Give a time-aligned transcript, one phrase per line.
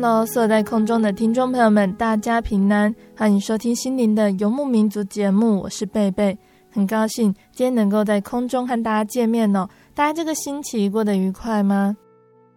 [0.00, 6.38] Hello，所有在空中的听众朋友们，大家平安，欢迎收听心灵的游牧民族节目，我是贝贝，
[6.70, 9.68] 很高兴今天能够在空中和大家见面哦。
[9.96, 11.96] 大家这个星期过得愉快吗？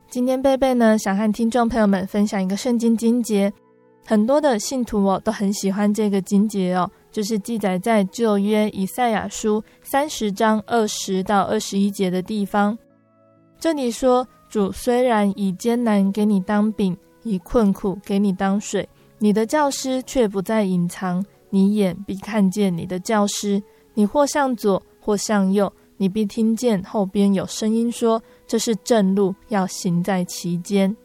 [0.07, 3.51] 今天贝贝呢，想和听众朋友们分享一个圣经经节，
[4.05, 12.77] 很多的信徒哦都很喜欢这个经节哦，就是记载在旧约以赛亚书三十章二十到二十一节的地方。
[13.59, 16.95] 这里说，主虽然以艰难给你当饼。
[17.23, 18.87] 以困苦给你当水，
[19.19, 23.61] 你的教师却不再隐藏，你眼必看见你的教师。
[23.93, 30.95] 你或向左，或向右，你必听见后边有声音说：“这是正路，要行在其间。”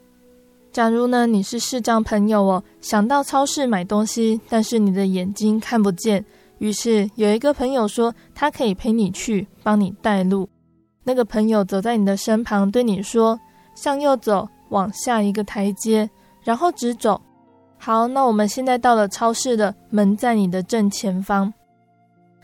[0.70, 6.24] 假如呢，你是视障朋友哦，想到超市买东西，但是你的眼睛看不见，
[6.58, 10.48] 于是有一个朋友说他可以陪你去，帮你带路。
[11.02, 13.39] 那个朋友走在你的身旁，对你说
[13.74, 16.09] ：“向右走。”往下一个台阶，
[16.43, 17.21] 然后直走。
[17.79, 21.53] 好，那我们现在到了超市的门，在你的正前方。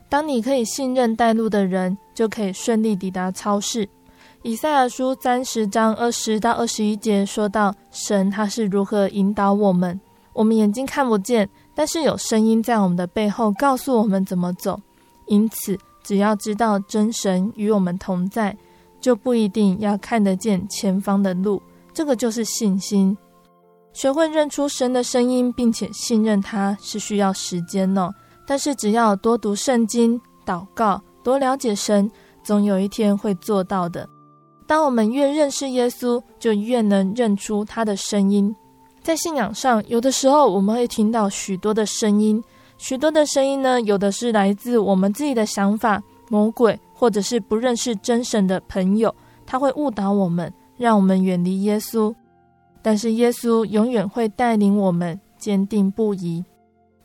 [0.09, 3.88] 当你可以信任带路的人，就可以顺利抵达超市。
[4.43, 9.99] 以赛亚书三十章二十到二十一节说到，神他是如何引导我们。
[10.34, 14.78] 我们眼睛看不见，但是有声音在我们的背后告诉我们怎么走。
[15.27, 18.56] 因此，只要知道真神与我们同在，
[19.00, 21.62] 就不一定要看得见前方的路。
[21.94, 23.16] 这个就是信心，
[23.92, 28.10] 学会认出神的声音，并且信任他是需要时间哦。
[28.47, 32.10] 但是只要多读圣经、祷告、多了解神，
[32.42, 34.08] 总有一天会做到的。
[34.66, 38.54] 当我们越认识耶稣，就越能认出他的声音。
[39.03, 42.42] 在信仰上，有的时候我们会听到许多的声音，
[42.78, 49.14] 许多的声音呢，有的是来自我们自己的想法、魔鬼，或者是不认识真神的朋友，
[49.44, 50.53] 他会误导我们。
[50.82, 52.12] 让我们远离耶稣，
[52.82, 56.44] 但是耶稣永远会带领我们坚定不移。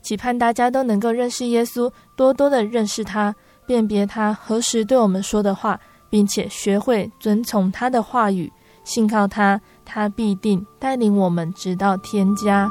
[0.02, 3.32] 期盼大家都能够认识耶稣，多多的认识他，
[3.68, 5.78] 辨别他何时对我们说的话，
[6.10, 8.52] 并且学会遵从他的话语，
[8.82, 12.68] 信靠他，他必定带领我们直到天家。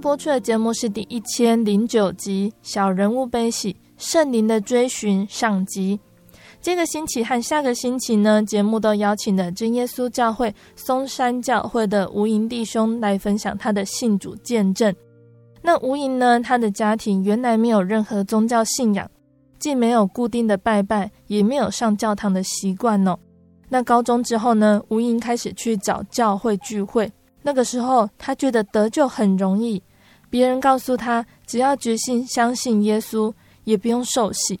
[0.00, 6.00] 播出的节目是第一千零九集《小人物悲喜圣灵的追寻》上集。
[6.62, 14.94] 这个星期和下个星期呢，节目都邀请了真耶稣教会松山教会的吴营弟兄来分享他的信主见证。
[15.60, 19.08] 那吴营呢，他的家庭原来没有任何宗教信仰，
[19.58, 23.18] 既没有固定的拜拜，也没有上教堂的习惯哦。
[23.68, 27.12] 那高中之后呢，吴营开始去找教会聚会。
[27.42, 29.82] 那个时候，他觉得得救很容易，
[30.30, 33.32] 别人告诉他，只要决心相信耶稣，
[33.64, 34.58] 也不用受洗。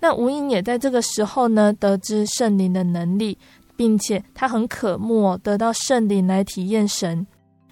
[0.00, 3.38] 那吴英也在这个时候呢，得知圣灵的能力，
[3.76, 7.26] 并且他很渴慕得到圣灵来体验神。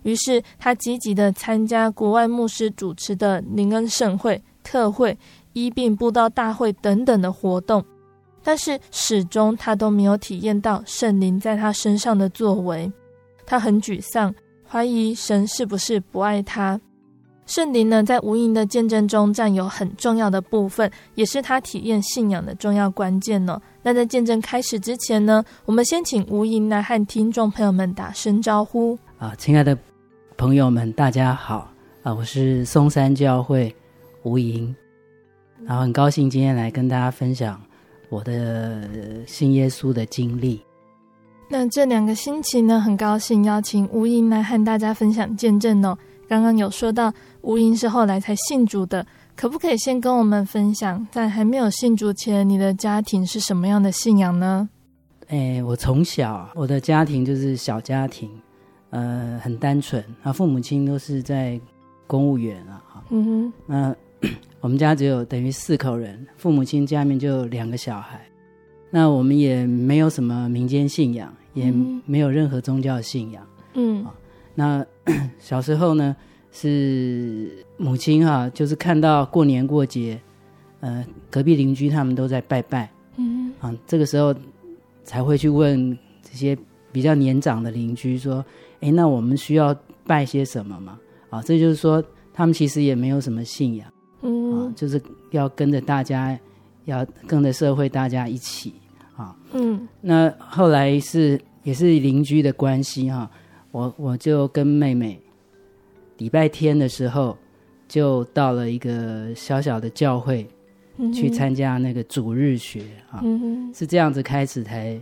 [0.05, 5.19] 于是他积极地参加国外牧师主持的灵恩盛会、特会、
[5.55, 7.85] 医病布道大会等等的活动，
[8.45, 12.91] 但是始终他都没有体验到圣灵在他身上的作为。
[13.45, 14.33] 他很沮丧，
[14.67, 16.81] 怀疑神是不是不爱他。
[17.49, 23.61] 圣灵呢，在无垠的见证中占有很重要的部分，也是他体验信仰的重要关键呢。
[23.83, 28.99] 那在见证开始之前呢，我们先请无垠来和听众朋友们打声招呼。
[29.19, 29.77] 啊，亲爱的
[30.37, 31.73] 朋友们，大家好
[32.03, 33.75] 啊，我是松山教会
[34.25, 34.75] 无垠，
[35.65, 37.59] 然后很高兴今天来跟大家分享
[38.11, 38.87] 我的
[39.27, 40.63] 信耶稣的经历。
[41.49, 45.97] 那这两个星期呢，很高兴邀请吴莹来和大家分享见证哦。
[46.29, 49.05] 刚刚有说到吴英是后来才信主的，
[49.35, 54.69] 可不可以先跟我们分享，在还没有信主前，你的家庭是什么样的信仰呢？
[55.29, 58.31] 哎，我从小我的家庭就是小家庭，
[58.91, 61.59] 呃，很单纯啊，父母亲都是在
[62.07, 63.97] 公务员啊，嗯哼，那
[64.61, 68.21] 我们家只有等于四口人，父母亲家里面就有两个小孩，
[68.91, 71.73] 那我们也没有什么民间信仰，也
[72.05, 74.05] 没有任何宗教信仰，嗯。
[74.55, 74.85] 那
[75.39, 76.15] 小时候呢，
[76.53, 80.21] 是母亲哈、啊，就是看到过年过节，
[80.81, 84.35] 呃，隔壁邻居他们都在拜拜，嗯，啊，这个时候
[85.05, 86.57] 才会去问这些
[86.93, 88.45] 比较年长的邻居说，
[88.81, 89.75] 哎，那我们需要
[90.07, 90.99] 拜些什么吗？
[91.31, 92.03] 啊，这就是说
[92.33, 95.01] 他们其实也没有什么信仰，嗯，啊，就是
[95.31, 96.39] 要跟着大家，
[96.87, 98.75] 要跟着社会大家一起，
[99.17, 103.31] 啊，嗯，那后来是也是邻居的关系哈、啊。
[103.79, 105.17] 我我就跟妹妹，
[106.17, 107.39] 礼拜天的时候
[107.87, 110.45] 就到了一个小小的教会，
[110.97, 115.01] 嗯、去参加那个主日学啊，嗯、是这样子开始才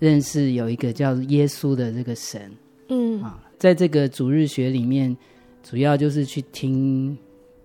[0.00, 2.50] 认识有一个叫耶稣的这个神，
[2.88, 3.22] 嗯。
[3.22, 5.16] 啊，在这个主日学里面，
[5.62, 7.16] 主要就是去听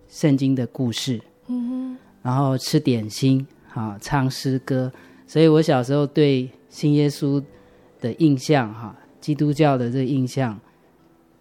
[0.08, 4.92] 圣经的故事，嗯，然后吃点心，啊，唱诗歌，
[5.26, 7.44] 所以我小时候对新耶稣
[8.00, 8.96] 的印象哈。
[9.24, 10.60] 基督教的这个印象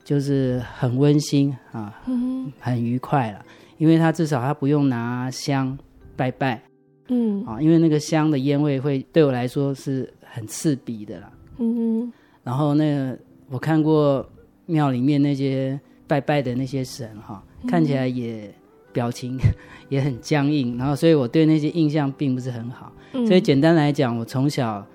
[0.04, 3.44] 就是很温馨啊，嗯、很愉快了，
[3.76, 5.76] 因为他至少他不用拿香
[6.14, 6.62] 拜拜，
[7.08, 7.44] 嗯。
[7.44, 12.12] 啊，因为那个香的烟味会对我来说是很刺鼻的啦，嗯，
[12.44, 13.18] 然后那个
[13.50, 14.24] 我看过
[14.66, 18.48] 庙里面那些拜拜的那些神哈，看起来也
[18.92, 19.36] 表情
[19.90, 22.92] 也很僵硬，然后所以我对那些印象并不是很好，
[23.26, 24.86] 所以简单来讲，我从小。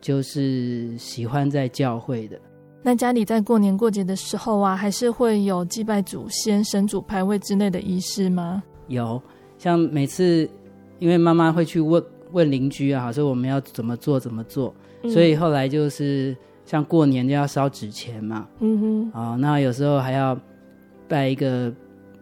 [0.00, 2.38] 就是喜欢在教会的。
[2.82, 8.62] 那家里在过年过节的时候啊，还是会有祭拜祖先、神主牌位之类的仪式吗？
[8.86, 9.20] 有，
[9.58, 10.48] 像每次
[11.00, 12.00] 因为妈妈会去问
[12.30, 14.72] 问邻居啊，说我们要怎么做怎么做，
[15.02, 18.46] 嗯、所以后来就是像过年就要烧纸钱嘛。
[18.60, 19.20] 嗯哼。
[19.20, 20.38] 啊，那有时候还要
[21.08, 21.74] 拜一个，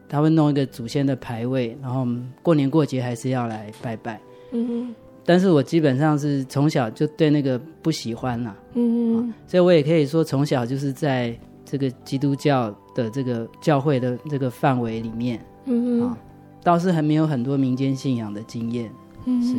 [0.09, 2.07] 他会弄一个祖先的牌位，然后
[2.43, 4.19] 过年过节还是要来拜拜。
[4.53, 4.95] 嗯哼。
[5.25, 11.35] 但是我基本上是从小就对那个不喜欢了，嗯、啊，所以我也可以说从小就是在
[11.65, 16.19] 这个基督教的这个教会的这个范围里面，嗯啊，
[16.63, 18.93] 倒是还没有很多民间信仰的经验，
[19.25, 19.57] 嗯，是。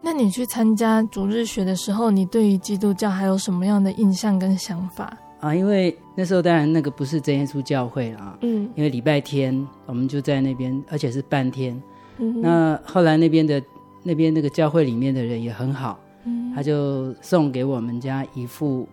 [0.00, 5.14] 那你去参加主日学的时候，你对于基督教还有什么样的印象跟想法？
[5.40, 9.54] 啊，因为那时候当然那个不是真耶稣教会啊，嗯，因为礼拜天
[9.84, 11.80] 我们就在那边，而且是半天，
[12.16, 13.62] 嗯，那后来那边的。
[14.02, 18.88] 那边那个教会里面的人也很好，嗯，他就送给我们家一幅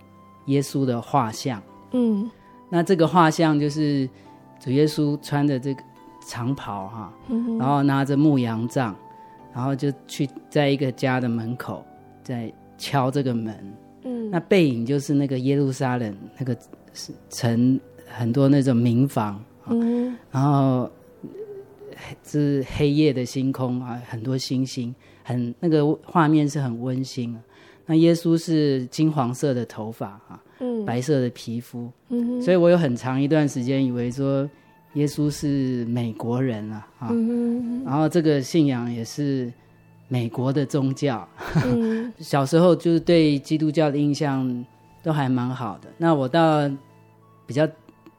[0.46, 1.62] 耶稣的画像，
[1.92, 2.30] 嗯，
[2.70, 4.08] 那这个画像就是
[4.60, 5.84] 主耶稣穿着这个
[6.26, 8.96] 长袍哈，嗯，然后拿着牧羊杖，
[9.54, 11.84] 然后就去在一个家的门口
[12.24, 13.74] 在敲这个门，
[14.04, 16.56] 嗯，那背影就是那个耶路撒冷那个
[17.30, 20.90] 城很多那种民房，嗯，然后。
[22.24, 27.42] 是黑夜的星空啊，很多星星，很那个画面是很温馨啊。
[27.86, 34.48] 那耶稣是金黄色的头发啊，嗯，白色的皮肤，嗯，所以我有很长一段时间以为说
[34.94, 39.52] 耶稣是美国人啊，啊，嗯，然后这个信仰也是
[40.08, 41.28] 美国的宗教。
[41.66, 44.66] 嗯， 小时候就是对基督教的印象
[45.02, 45.90] 都还蛮好的。
[45.98, 46.70] 那我到
[47.48, 47.68] 比较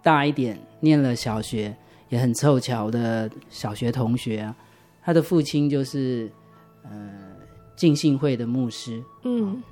[0.03, 1.75] 大一点，念了小学。
[2.11, 4.55] 也很凑巧的小学同学啊，
[5.03, 6.31] 他的父亲就是
[6.83, 6.91] 呃
[7.77, 9.03] 浸信会的牧师。
[9.23, 9.63] 嗯，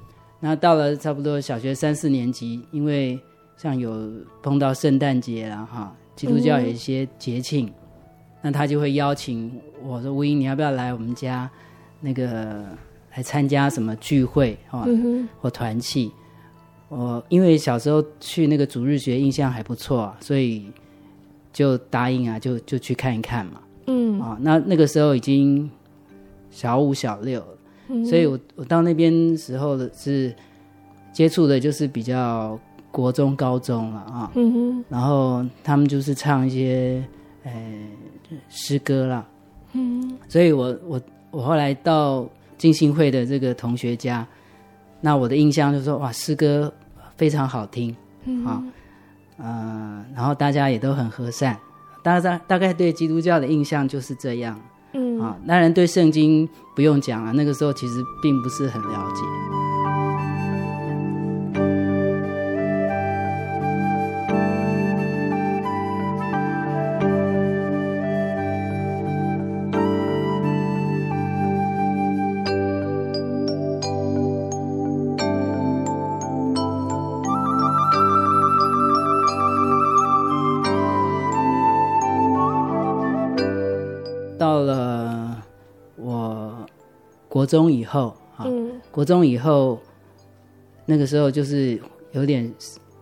[0.40, 3.18] 那到了差不多小学三四年级，因为
[3.56, 4.08] 像有
[4.40, 7.74] 碰到圣诞节了哈，基督教有一些节庆，嗯、
[8.42, 11.50] 那他就会邀请我说：“吴英，你要不要来我们家
[12.00, 12.64] 那个
[13.16, 14.84] 来参加什么聚会啊？
[14.86, 16.12] 嗯、或团契？”
[16.88, 20.70] 我因为小时候去那个主日学，印象还不错啊，所以。
[21.52, 23.60] 就答应啊，就就去看一看嘛。
[23.86, 25.70] 嗯啊，那那个时候已经
[26.50, 30.34] 小五小六了，嗯、所以我我到那边时候的是
[31.12, 32.58] 接触的就是比较
[32.90, 34.30] 国中、高中了啊。
[34.34, 34.84] 嗯哼。
[34.88, 37.02] 然后他们就是唱一些
[37.44, 37.52] 呃
[38.50, 39.26] 诗歌啦。
[39.72, 40.18] 嗯。
[40.28, 41.00] 所以我我
[41.30, 42.28] 我后来到
[42.58, 44.26] 金星会的这个同学家，
[45.00, 46.72] 那我的印象就是说哇，诗歌
[47.16, 47.96] 非常好听。
[48.26, 48.70] 嗯。
[49.38, 51.58] 啊，呃，然后大家也都很和善，
[52.02, 54.60] 大家大概对基督教的印象就是这样。
[54.92, 55.20] 嗯。
[55.20, 59.57] 啊，当然对圣经不用讲啊，那个时候其实并不是很了解。
[87.48, 89.80] 中以后啊，嗯、国中以后，
[90.86, 91.80] 那个时候就是
[92.12, 92.52] 有点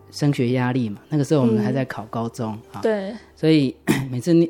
[0.09, 0.99] 升学压力嘛。
[1.09, 3.75] 那个时候我们还在考高中啊，对，所以
[4.09, 4.49] 每次你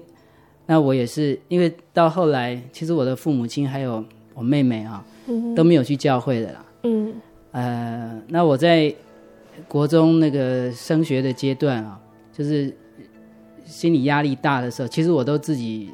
[0.68, 6.66] 那我也是，因为到后来，其实我的父母亲还有我妹妹啊，嗯、都没有去教会的啦。
[6.84, 7.13] 嗯，
[7.51, 8.94] 呃，那我在
[9.68, 12.00] 国中那个升学的阶段啊，
[12.32, 12.72] 就是
[13.66, 15.89] 心理压力大的时候，其实我都自己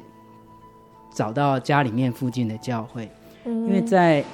[1.14, 3.08] 找到家里面附近的教会。
[3.44, 4.24] 因为在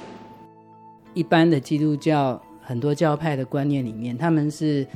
[1.13, 4.87] 一般的基督教很多教派的观念里面，他们是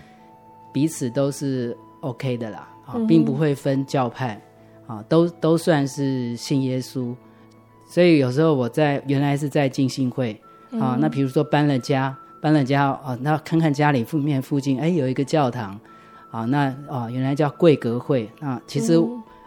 [0.72, 4.40] 彼此都是 OK 的啦，啊，并不会分教派，
[4.88, 7.14] 啊，都都算是信耶稣。
[7.88, 10.40] 所以有时候我在原来是在浸信会，
[10.80, 15.80] 啊，那比如说搬了家，搬了家，啊，那看看家里附面附近，哎，有一个教堂，
[16.32, 18.98] 啊，那啊，原来叫贵格会，啊其实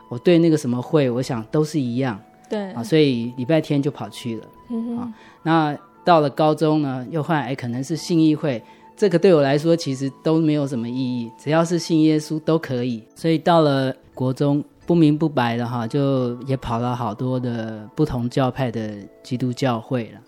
[0.08, 4.46] 我对那个什么会，我想都是一样，对，啊，所以礼拜天就跑去了。
[4.70, 8.62] 嗯啊，那到了高中呢，又换哎，可能是信义会，
[8.96, 13.02] 这个对我来说其实都没有什么意义，只要是信耶稣都可以。
[13.14, 20.20] 所以到了国中，不明不白的哈，就也跑了好多的不同教派的基督教会了。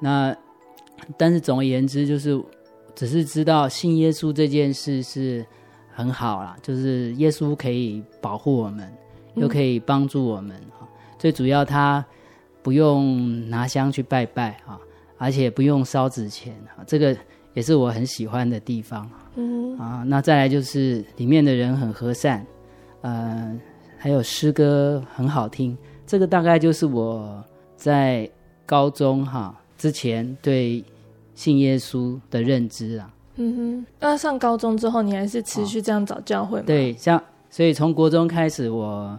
[0.00, 0.36] 那
[1.16, 2.40] 但是总而言之，就是
[2.94, 5.44] 只是知道信耶稣这件事是
[5.92, 8.92] 很好啦，就是耶稣可以保护我们，
[9.34, 10.56] 又可以帮助我们。
[10.80, 10.86] 嗯、
[11.18, 12.04] 最主要他。
[12.66, 14.76] 不用拿香去拜拜啊，
[15.18, 17.16] 而且不用烧纸钱啊，这个
[17.54, 19.08] 也是我很喜欢的地方。
[19.36, 22.44] 嗯啊，那再来就是里面的人很和善，
[23.02, 23.56] 呃，
[23.96, 27.40] 还有诗歌很好听，这个大概就是我
[27.76, 28.28] 在
[28.66, 30.84] 高中哈之前对
[31.36, 33.08] 信耶稣的认知啊。
[33.36, 36.64] 嗯哼，那上高中之后，你还是持续这样找教会吗？
[36.66, 39.16] 对，像所以从国中开始我。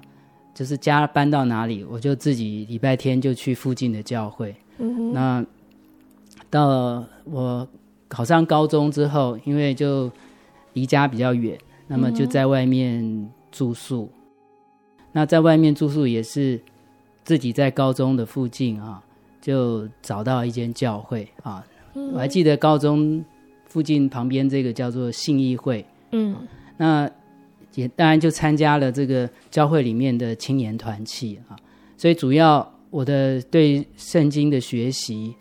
[0.57, 4.55] 就是家搬到哪里，我就自己礼拜天就去附近的教会。
[4.79, 5.13] 嗯。
[5.13, 5.45] 那
[6.49, 7.67] 到了我
[8.07, 10.11] 考上高中之后，因为就
[10.73, 14.09] 离家比较远，那么就在外面住宿。
[14.11, 15.05] 嗯。
[15.11, 16.59] 那在外面住宿也是
[17.23, 18.99] 自己在高中的附近啊，
[19.39, 21.63] 就找到一间教会啊。
[21.93, 22.13] 嗯。
[22.13, 23.23] 我还记得高中
[23.67, 25.85] 附近旁边这个叫做信义会。
[26.13, 26.35] 嗯。
[26.77, 27.07] 那。
[27.77, 31.55] 也当然就参加了这个教会里面的青年团契啊，
[31.95, 35.35] 所以主要我的对圣经的学习，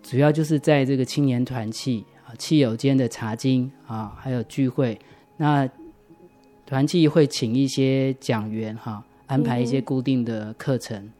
[0.00, 4.96] 主要就是在这个青年团契啊，契友间的查经啊，还有聚会。
[5.36, 5.68] 那
[6.64, 11.10] 团契会请一些讲员哈，安排一些固定的课程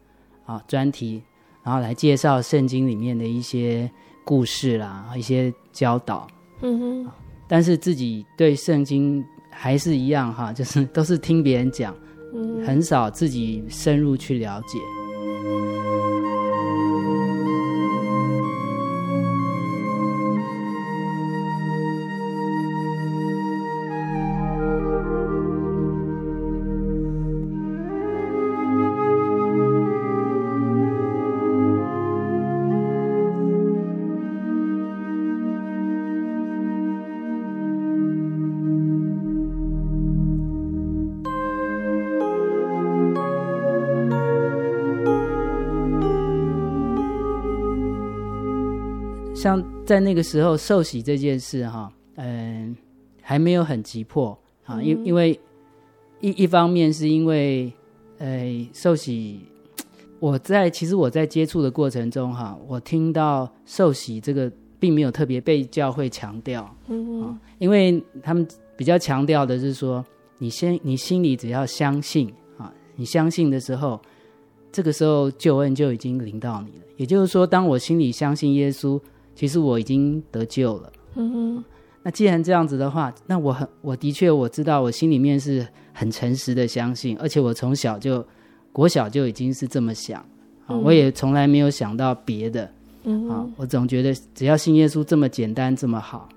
[0.45, 1.21] 啊、专题，
[1.63, 3.91] 然后来介绍圣经里面的一些
[4.23, 6.25] 故事啦，一些教导。
[6.61, 7.11] 嗯哼。
[7.45, 9.21] 但是自己对圣经。
[9.57, 11.95] 还是一样哈，就是都是听别人讲，
[12.65, 14.77] 很少自己深入去了解。
[49.45, 52.75] 像在那个时候受洗这件事哈，嗯，
[53.21, 55.39] 还没有很急迫啊，因因为
[56.19, 57.71] 一一方面是因为，
[58.17, 59.39] 呃，受洗，
[60.19, 70.03] 我在其实我在接触的过程中哈，我听到受洗这个并没有特别被教会强调，嗯嗯，因为他们比较强调的是说，
[70.39, 74.01] 你先你心里只要相信啊，你相信的时候，
[74.71, 76.85] 这个时候救恩就已经临到你了。
[76.97, 78.99] 也就是说，当我心里相信耶稣。
[79.35, 81.63] 其实我已经得救了，嗯哼。
[82.01, 88.23] 那既然这样子的话，那我很我的确我知道，我心里面是很诚实的相信，而且我从小就
[88.71, 90.19] 国小就已经是这么想。
[90.21, 92.71] 啊，嗯、我也从来没有想到别的，
[93.05, 96.29] 嗯啊，我总觉得只要信耶稣这么简单这么好，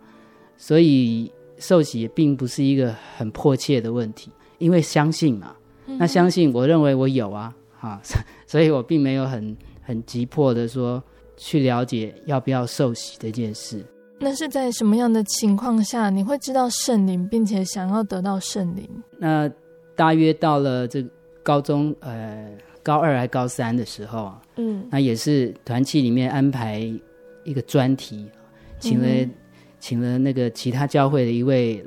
[0.57, 5.55] 所以受洗也并不是一个很迫切的问题，因为相信嘛，
[5.99, 8.01] 那相信我认为我有啊，啊，
[8.47, 11.03] 所以我并没有很很急迫的说
[11.39, 13.83] 去了解要不要受洗这件事。
[14.21, 18.85] 那是在什么样的情况下你会知道圣灵，并且想要得到圣灵？
[19.17, 19.49] 那
[19.95, 21.07] 大约到了这
[21.45, 22.51] 高中，呃，
[22.83, 26.81] 高二还高三的时候啊，嗯，那也是团契里面安排
[27.45, 28.29] 一个专题，
[28.81, 29.31] 请了、嗯、
[29.79, 31.85] 请了那个其他教会的一位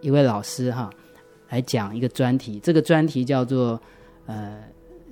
[0.00, 0.88] 一位老师哈，
[1.48, 2.60] 来讲一个专题。
[2.60, 3.80] 这个专题叫做
[4.26, 4.62] 呃，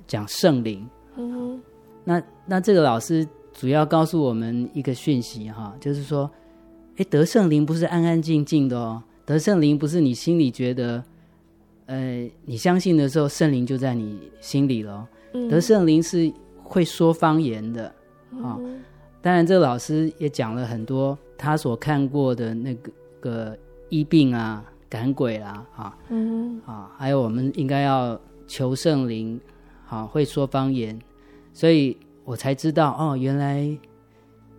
[0.07, 0.89] 讲圣灵。
[1.17, 1.61] 嗯，
[2.05, 3.27] 那那这个老师。
[3.53, 6.29] 主要告诉我们一个讯息哈，就是说，
[6.95, 11.03] 哎，得圣灵不是安安静静的哦，得圣灵不是你心里觉得，
[11.85, 15.07] 呃，你相信的时候，圣灵就在你心里了。
[15.33, 16.31] 嗯、得圣灵是
[16.63, 17.87] 会说方言的
[18.41, 18.57] 啊。
[18.59, 18.81] 嗯、
[19.21, 23.57] 当然，这个老师也讲了很多他所看过的那个个
[23.89, 29.39] 医病啊、赶鬼啦啊，嗯、啊，还有我们应该要求圣灵，
[29.85, 30.97] 好，会说方言，
[31.53, 31.97] 所以。
[32.23, 33.67] 我才知道哦，原来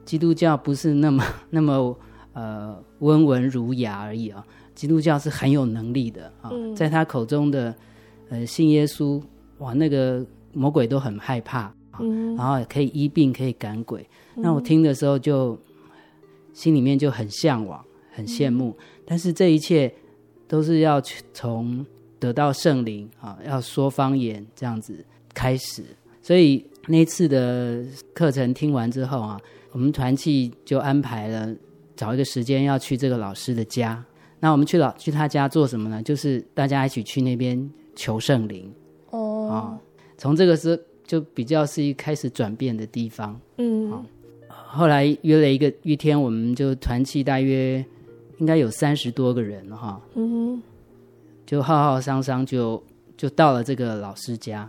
[0.04, 1.96] 基督教不是那么 那么
[2.32, 7.74] 呃温文儒雅而已啊、哦，基督教是很有能力的啊，哦嗯、在他口中的
[8.28, 9.22] 呃信耶稣
[9.58, 11.72] 哇，那个魔鬼都很害怕，
[12.36, 14.06] 然后也可以医病，可以赶鬼。
[14.34, 15.56] 嗯、那我听的时候就
[16.52, 18.70] 心里面就很向往，很羡慕。
[18.70, 19.94] 嗯、但是这一切
[20.48, 21.86] 都是要去从
[22.18, 25.84] 得到圣灵啊，要说方言这样子开始，
[26.20, 26.66] 所以。
[26.86, 31.54] 那次的课程听完之后啊，我们团契就安排了
[31.94, 34.04] 找一个时间要去这个老师的家。
[34.40, 36.02] 那我们去老去他家做什么呢？
[36.02, 38.68] 就是大家一起去那边求圣灵。
[39.10, 39.78] 哦，啊，
[40.18, 43.40] 从这个时就比较是一开始转变的地方。
[43.58, 44.04] 嗯，啊，
[44.48, 47.84] 后来约了一个一天，我们就团契大约
[48.38, 50.02] 应该有三十多个人哈。
[50.16, 50.62] 嗯哼，
[51.46, 52.82] 就浩浩汤汤就
[53.16, 54.68] 就到了这个老师家。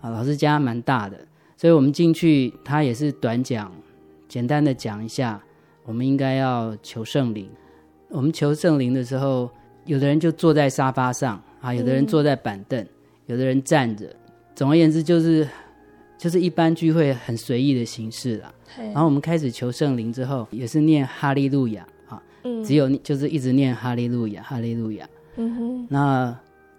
[0.00, 1.18] 啊，老师家蛮大的。
[1.60, 3.70] 所以我们进去，他也是短讲，
[4.26, 5.38] 简单的讲一下，
[5.84, 7.50] 我们应该要求圣灵。
[8.08, 9.50] 我们求圣灵的时候，
[9.84, 12.88] 有的人就坐在沙发上啊，有的人坐在板凳，嗯、
[13.26, 14.10] 有的人站着。
[14.54, 15.46] 总而言之，就是
[16.16, 18.50] 就是一般聚会很随意的形式啦。
[18.74, 25.06] 嘿然后我们开始求圣灵之后，也是念哈利路亚啊，嗯、只有就是一直念哈利路亚，哈利路亚。
[25.36, 25.86] 嗯哼。
[25.90, 26.34] 那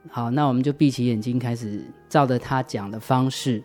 [0.10, 3.62] 好，那我们就闭起眼睛，开始照着他讲的方式。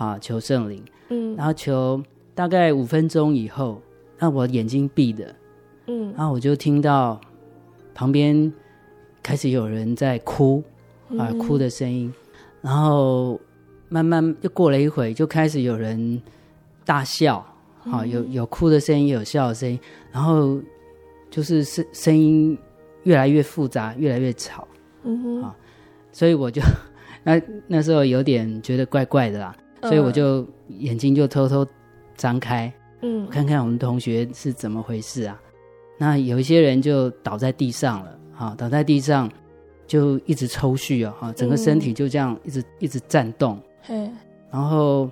[0.00, 2.02] 啊，求圣灵，嗯，然后求
[2.34, 3.82] 大概五分钟以后，
[4.18, 5.34] 那我眼睛闭的，
[5.88, 7.20] 嗯，然后我就听到
[7.94, 8.50] 旁边
[9.22, 10.64] 开始有人在哭，
[11.18, 12.10] 啊，嗯、哭的声音，
[12.62, 13.38] 然后
[13.90, 16.18] 慢慢又过了一会，就开始有人
[16.86, 17.44] 大笑，
[17.84, 19.78] 啊，有有哭的声音，有笑的声音，
[20.10, 20.58] 然后
[21.28, 22.56] 就是声声音
[23.02, 24.66] 越来越复杂，越来越吵，
[25.02, 25.54] 嗯哼，啊，
[26.10, 26.62] 所以我就
[27.22, 29.54] 那那时候有点觉得怪怪的啦。
[29.82, 31.66] 所以我就眼睛就偷偷
[32.16, 35.40] 张开，嗯，看看我们同学是怎么回事啊？
[35.98, 39.30] 那有一些人就倒在地上了，哈，倒在地上
[39.86, 44.10] 就一直抽搐啊，哈，整个身体就这样一直一直颤动，嘿，
[44.50, 45.10] 然后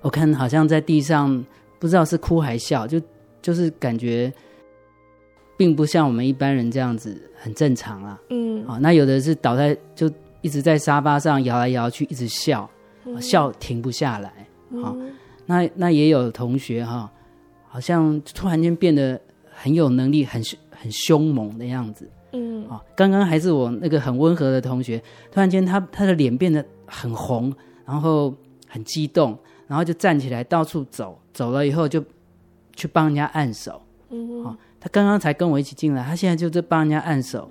[0.00, 1.44] 我看好像在地上
[1.78, 3.00] 不知道是哭还笑，就
[3.42, 4.32] 就是感觉
[5.56, 12.68] 并不像我们一般人这样子很正常啊，嗯，啊，那有的是倒在就一直在沙发上摇来摇去，一直笑。
[13.20, 14.28] 笑停不下来，
[14.82, 15.12] 啊、嗯，
[15.46, 17.10] 那那也有同学哈，
[17.66, 27.52] 好像突然间变得很有能力，很很凶猛的样子，嗯，啊，刚刚还是我那个很温和的同学，突然间他他的脸变得很红，
[27.84, 28.34] 然后
[28.68, 29.36] 很激动，
[29.66, 32.04] 然后就站起来到处走，走了以后就
[32.76, 37.50] 去帮人家按手，嗯，啊，他刚刚才跟我一起进来，他现在就在帮人家按手，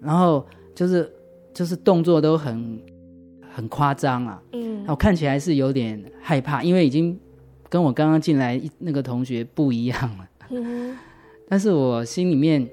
[0.00, 1.10] 然后就是
[1.54, 2.80] 就是动作都很。
[3.54, 4.42] 很夸张啊！
[4.52, 7.18] 嗯，我看起来是有点害怕，因为已经
[7.68, 10.28] 跟我刚刚进来那个同学不一样了。
[10.48, 10.96] 嗯，
[11.48, 12.66] 但是我心里面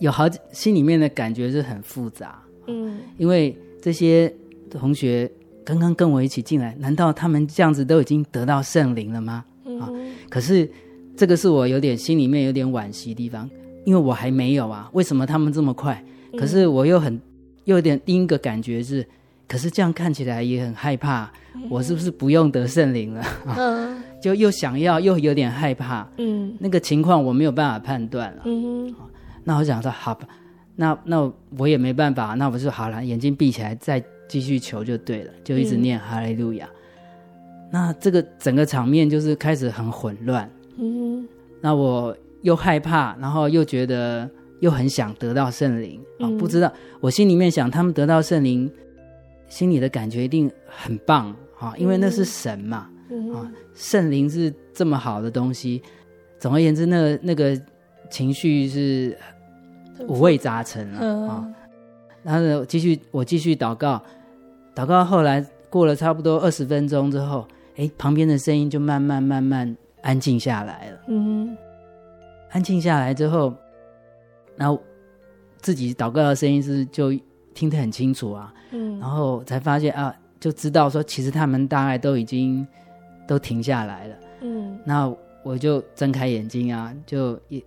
[0.00, 2.42] 有好几，心里面的感觉是很复杂。
[2.66, 4.32] 嗯，因为这些
[4.68, 5.30] 同学
[5.64, 9.44] 刚刚跟我一起进来，难道他们这样子都已经得到圣灵了吗？
[9.64, 9.88] 嗯，啊，
[10.28, 10.68] 可是
[11.16, 13.48] 这个是我有点心里面有点惋惜的地方，
[13.84, 14.90] 因为我还没有啊。
[14.94, 16.04] 为什么他们这么快？
[16.36, 17.20] 可是我又很
[17.64, 19.06] 又有点另一个感觉是。
[19.48, 21.30] 可是这样看起来也很害怕，
[21.70, 23.24] 我是不是不用得圣灵了？
[23.56, 28.94] 嗯， 就又想要又有点害怕，嗯，那个情况我没有办法判断了，嗯哼，
[29.44, 30.28] 那我想说好吧，
[30.76, 36.68] 那那我也没办法，那我就好了，眼睛闭起来再继续求就对了，就一直念哈利路亚。
[37.70, 41.26] 那这个整个场面就是开始很混乱，嗯，
[41.60, 44.28] 那我又害怕，然后又觉得
[44.60, 46.00] 又很想得到圣灵。
[46.18, 48.70] 啊，嗯、不知道我心里面想，他们得到圣灵，
[49.48, 55.82] 心里的感觉一定很棒啊，因为那是神嘛，嗯、啊，圣灵是这么好的东西。
[56.38, 57.60] 总而言之，那个那个
[58.10, 59.16] 情绪是
[60.06, 61.48] 五味杂陈了、嗯、啊。
[62.22, 64.02] 然后呢，继续我继续祷告，
[64.74, 67.46] 祷告后来过了差不多二十分钟之后。
[67.76, 71.00] 哎，旁边的声音就慢慢慢慢安静下来了。
[71.06, 71.56] 嗯，
[72.50, 73.54] 安静下来之后，
[74.56, 74.82] 然后
[75.60, 77.12] 自己祷告的声音是就
[77.58, 78.54] 听得很清楚啊。
[78.70, 82.64] 嗯，然后才发现啊，就知道说其实他们大概都已经
[83.26, 84.16] 都停下来了。
[84.42, 87.60] 嗯，那我就睁开眼睛啊，就也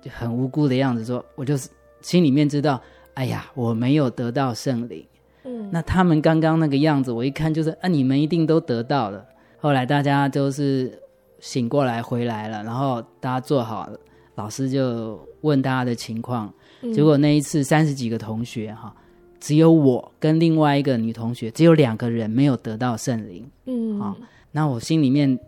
[0.00, 1.68] 就很无辜的样子说，我就是
[2.00, 2.80] 心里面知道，
[3.14, 5.04] 哎呀，我没有得到圣灵。
[5.42, 9.26] 嗯，那他们刚刚那个样子，我一看就是啊，你们一定都得到了。
[9.58, 10.96] 后来大家都是
[11.40, 13.98] 醒过来回来了，然后大家坐好了，
[14.36, 16.52] 老师就问大家的情况。
[16.82, 18.94] 嗯、结果那一次三十几个同学哈，
[19.40, 23.48] 只有我跟另外一个女同学，只有两个人没有得到圣灵。
[23.66, 24.16] 嗯，啊，
[24.50, 25.38] 那我心里面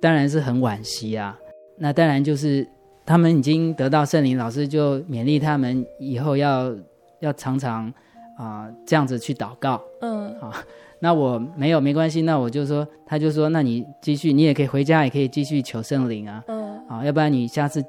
[0.00, 1.38] 当然是很惋惜啊。
[1.78, 2.66] 那当然就是
[3.04, 6.74] 他们已经得到圣灵，老师就勉励他们以后要
[7.20, 7.92] 要常常。
[8.38, 10.62] 啊、呃，这样子去祷告，嗯，好、啊，
[10.98, 17.82] 那我没有没关系，那我就说，他就说，那你继续，你也可以回家，也可以继续求圣灵啊，嗯，啊，要不然你下次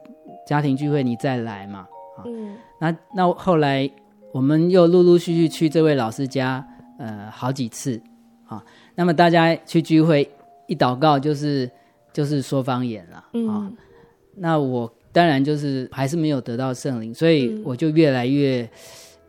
[0.48, 1.80] 家庭聚会你再来嘛，
[2.16, 3.90] 啊，嗯，那那后来
[4.32, 6.66] 我们又陆陆续续去这位老师家，
[7.00, 8.02] 呃，好几次，
[8.46, 8.64] 啊，
[8.96, 10.30] 那么大家去聚会
[10.68, 11.70] 一祷告就是
[12.14, 13.78] 就是说方言了，啊，嗯，
[14.36, 18.70] 那我当然就是还是没有得到圣灵，所以我就越来越。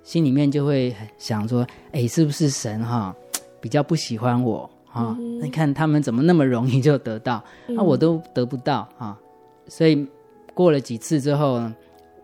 [0.04, 3.14] 心里面就会想说：“哎，是不是神哈
[3.60, 5.14] 比较不喜欢我啊？
[5.18, 9.20] 你、嗯、看他们怎么那么容易就得到，那、我都得不到啊！
[9.66, 10.08] 所以
[10.54, 11.76] 过了几次之后呢，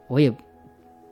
[0.08, 0.32] 我也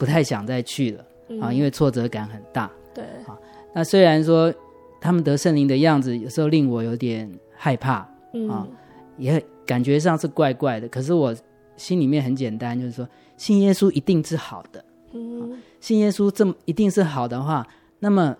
[0.03, 1.01] 不太想再去了
[1.41, 2.69] 啊，嗯、因为挫折感很大。
[2.93, 3.39] 对啊，
[3.73, 4.53] 那虽然说
[5.01, 8.67] 他们得圣灵的样子有时候令我有点害怕、嗯、啊，
[9.17, 11.33] 也感觉上是怪怪的，可是我
[11.77, 14.85] 心里面很简单，就是说信耶稣一定是好的。
[15.13, 15.41] 嗯。
[15.43, 17.65] 啊信耶稣这么一定是好的话，
[18.01, 18.37] 那么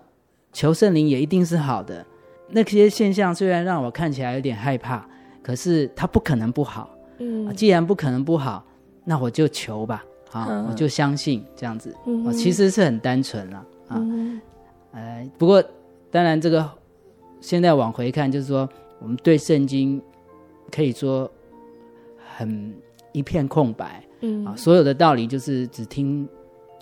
[0.51, 2.05] 求圣灵也一定是好的。
[2.49, 5.07] 那些现象虽然让我看起来有点害怕，
[5.41, 6.89] 可是它不可能不好。
[7.19, 8.65] 嗯，既然不可能不好，
[9.05, 10.03] 那我就求吧。
[10.33, 11.95] 啊，嗯、我就相信这样子。
[12.05, 13.57] 嗯，我其实是很单纯了。
[13.87, 14.41] 啊，嗯、
[14.91, 15.63] 呃，不过
[16.11, 16.69] 当然这个
[17.39, 18.67] 现在往回看，就是说
[18.99, 20.01] 我们对圣经
[20.69, 21.31] 可以说
[22.35, 22.73] 很
[23.13, 24.03] 一片空白。
[24.19, 26.27] 嗯，啊，所有的道理就是只听。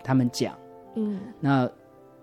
[0.03, 0.55] 他们讲，
[0.95, 1.69] 嗯，那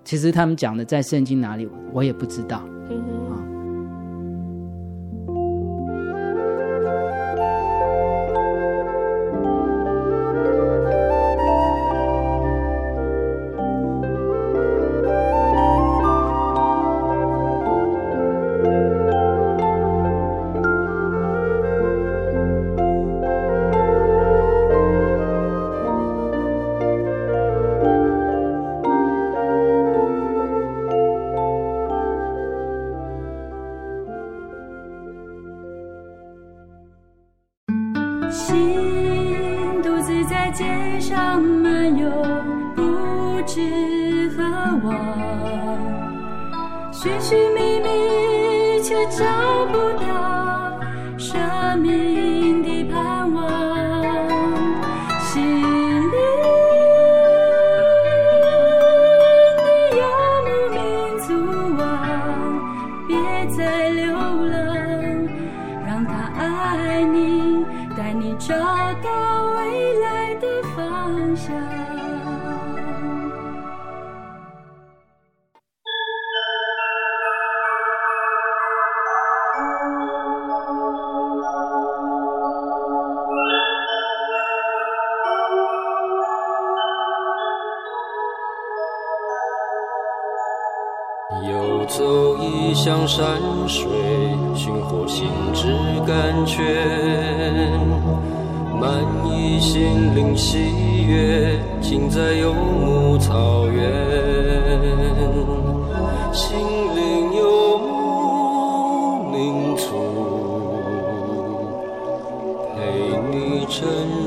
[0.02, 2.98] 其实他们讲的在圣经哪里，我也不知道，嗯
[3.30, 3.37] 啊。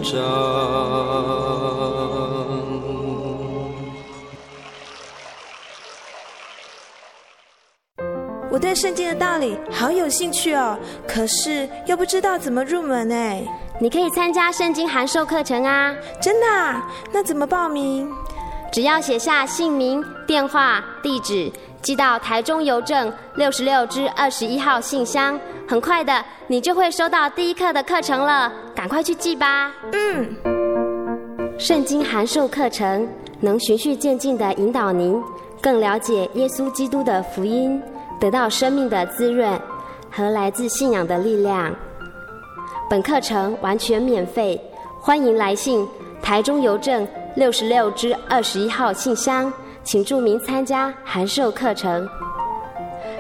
[0.03, 0.19] 上。
[8.51, 13.41] 我对圣经的道理好有兴趣哦，可是又不知道怎么入门哎。
[13.79, 15.95] 你可以参加圣经函授课程啊！
[16.21, 16.85] 真的啊？
[17.11, 18.11] 那怎么报名？
[18.71, 25.39] 只要写下姓名、电话、地址，寄到台中邮政六十六支二十一号信箱，
[25.71, 26.13] 很快的，
[26.47, 28.51] 你就会收到第一课的课程了。
[28.75, 29.71] 赶快去记吧！
[29.93, 30.35] 嗯。
[31.57, 33.07] 圣经函授课程
[33.39, 35.17] 能循序渐进的引导您
[35.61, 37.81] 更了解耶稣基督的福音。
[38.19, 39.57] 得到生命的滋润
[40.11, 41.73] 和来自信仰的力量。
[42.89, 44.61] 本课程完全免费，
[44.99, 45.87] 欢迎来信
[46.21, 47.07] 台中邮政
[47.37, 49.51] 六十六至二十一号信箱，
[49.85, 52.05] 请注明参加函授课程。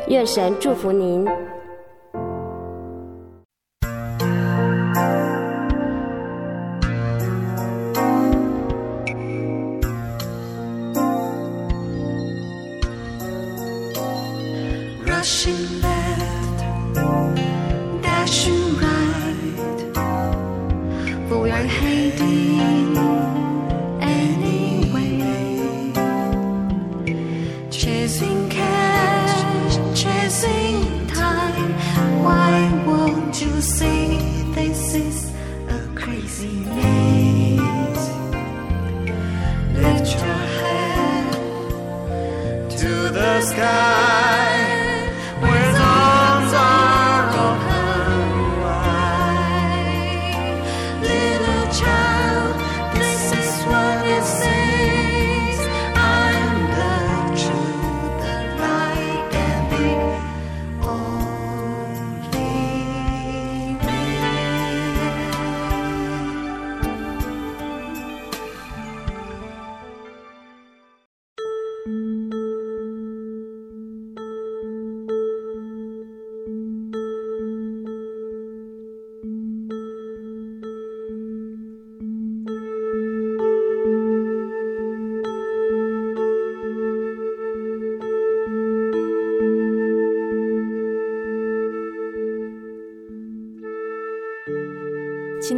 [0.09, 1.25] 愿神祝福您。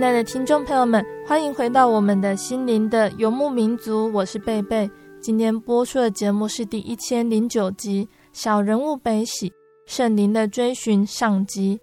[0.04, 4.92] 亲爱的听众朋友们，欢迎回到我们的心灵的游牧民族，我是贝贝。
[5.22, 9.50] 今天播出的节目是第一千零九集《小人物悲喜
[9.86, 11.80] 圣灵的追寻》上集。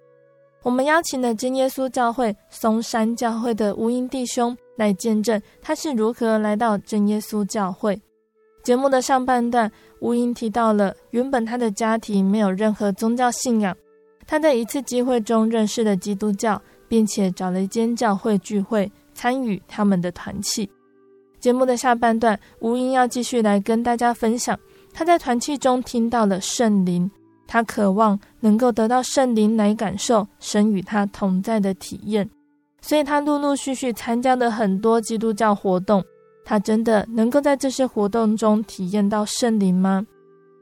[0.61, 7.99] 我们邀请了真耶稣教会松山教会的吴英弟兄来见证他是如何来到真耶稣教会。
[8.61, 13.75] 节目的上半段，吴英提到了原本他的家庭没有任何宗教信仰，
[14.27, 16.61] 他在一次机会中认识了基督教。
[16.91, 20.69] 并且找了一间教会聚会，参与他们的团契。
[21.39, 24.59] 节目的下半段，吴英要继续来跟大家分享
[24.91, 27.09] 他在团契中听到了圣灵，
[27.47, 32.29] 他渴望能够得到圣灵来感受神与他同在的体验，
[32.81, 36.03] 所以他陆陆续续参加了很多基督教活动。
[36.43, 40.05] 他真的能够在这些活动中体验到圣灵吗？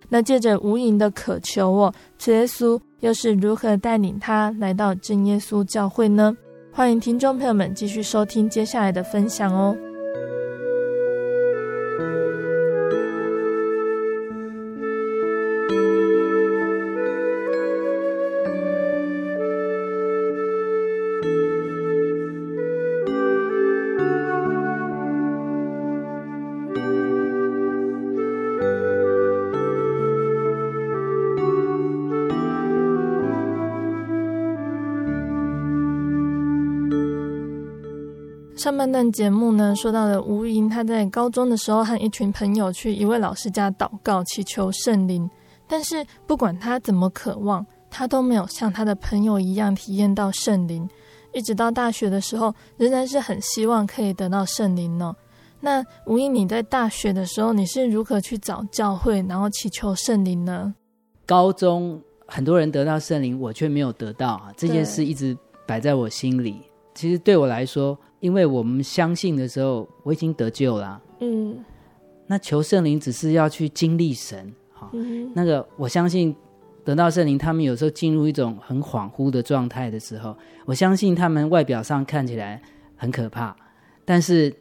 [0.09, 1.93] 那借着无垠的渴求哦，
[2.27, 6.35] 耶稣又是如何带领他来到真耶稣教会呢？
[6.71, 9.75] 欢迎听众朋友们继续收听接下来的分享哦。
[38.79, 45.29] 上半段节目呢，说到了吴莹，他在高中的时候和一群朋友去一位老师家祷告，祈求圣灵。
[45.67, 50.89] 但是不管他怎么渴望，他都没有像他的朋友一样体验到圣灵。
[51.33, 55.13] 一直到大学的时候，仍然是很希望可以得到圣灵呢。
[55.59, 60.73] 那吴莹，你在大学的时候，你是如何去找教会，然后祈求圣灵呢？
[61.25, 64.53] 高中很多人得到圣灵，我却没有得到啊。
[64.55, 65.37] 这件事一直
[65.67, 66.61] 摆在我心里。
[66.95, 71.01] 其实对我来说，因为我们相信的时候，我已经得救了啊。
[71.19, 71.63] 嗯，
[72.27, 76.35] 那求圣灵只是要去经历神，好，嗯，那个我相信
[76.83, 82.61] 得到圣灵，他们有时候进入一种很恍惚的状态的时候，我相信他们外表上看起来
[82.95, 83.55] 很可怕，
[84.03, 84.53] 但是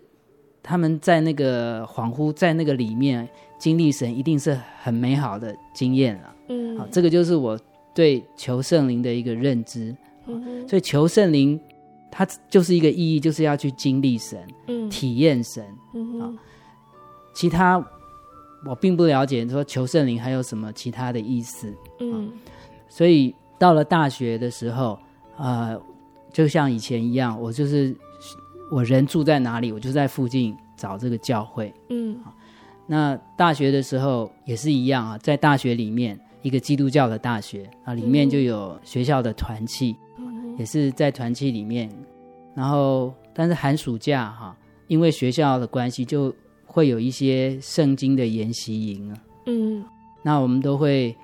[0.63, 6.35] 他们在那个恍惚，在那个里面经历神，一定是很美好的经验了。
[6.49, 7.59] 嗯，好，这个就是我
[7.93, 9.97] 对求圣灵的一个认知。
[10.27, 11.59] 嗯，所以求圣灵。
[12.11, 16.35] 它就是一个意义，就是要去经历神，嗯，体验神，嗯啊，
[17.35, 17.85] 其他
[18.67, 22.33] 我并不了解，说求圣灵还有什么其他的意思，嗯，
[22.89, 24.99] 所以到了大学的时候，
[25.37, 25.81] 呃，
[26.33, 27.95] 就像以前一样，我就是
[28.71, 32.19] 我人住在哪里，我就在附近找这个教会，嗯，
[32.87, 39.95] 那大学的时候也是一样啊，在大学里面一个基督教的大学啊，里面就有学校的团契。
[40.59, 41.89] 也是在团契里面，
[42.55, 44.57] 然后但是寒暑假哈，
[44.89, 46.35] 因为学校的关系，就
[46.67, 49.17] 会有一些圣经的研习营啊。
[49.47, 49.85] 嗯，
[50.23, 51.17] 那我们都会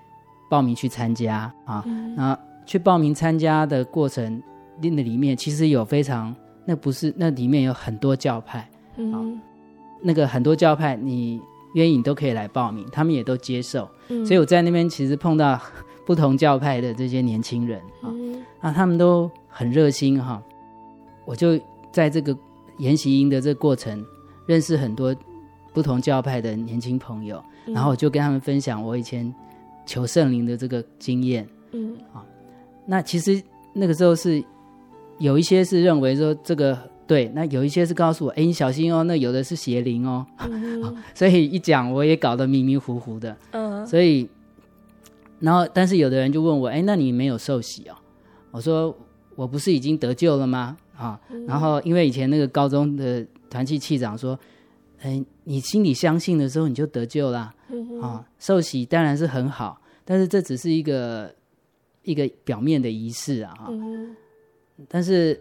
[0.49, 1.83] 报名去参加啊。
[1.87, 4.43] 嗯、那去报名参加的过程，
[4.81, 8.71] 那里面其实有非常，那不是那里面有很多教派。
[8.97, 9.41] 嗯，
[10.01, 11.41] 那个很多教派，你
[11.75, 13.91] 愿意你都可以来报名，他们也都接受。
[14.09, 15.61] 嗯、所以我在那边其实碰到
[16.05, 18.09] 不同教派的这些年轻人啊。
[18.13, 20.43] 嗯啊，他们都很热心哈，
[21.27, 21.61] 我就
[21.93, 22.35] 在这个
[22.79, 24.03] 研习营的这个过程，
[24.47, 25.15] 认识很多
[25.75, 29.33] 不同教派的年轻朋友，嗯、然后我就跟他们分享我以前
[29.85, 31.47] 求圣灵的这个经验。
[31.73, 32.25] 嗯，啊，
[32.87, 33.43] 那其实
[33.75, 34.43] 那个时候是
[35.19, 40.25] 有一些是认为说这个对，那有一些是告诉我，哎，你小心哦，那有的是邪灵哦。
[40.39, 43.37] 嗯、 所以一讲我也搞得迷迷糊糊的。
[43.51, 44.27] 嗯，所以，
[45.45, 47.95] 然后但是有的人就问我，哎，那你没有受洗哦？
[48.51, 48.97] 我说
[49.37, 50.77] 我不是已经得救了吗？
[50.97, 54.39] 啊，然后因为以前那个高中的团契气长说，
[55.03, 57.55] 哎，你心里相信的时候你就得救啦。
[58.01, 61.35] 啊，受洗当然是很好，但是这只是一个
[62.05, 63.55] 一个表面的仪式啊。
[64.89, 65.39] 但是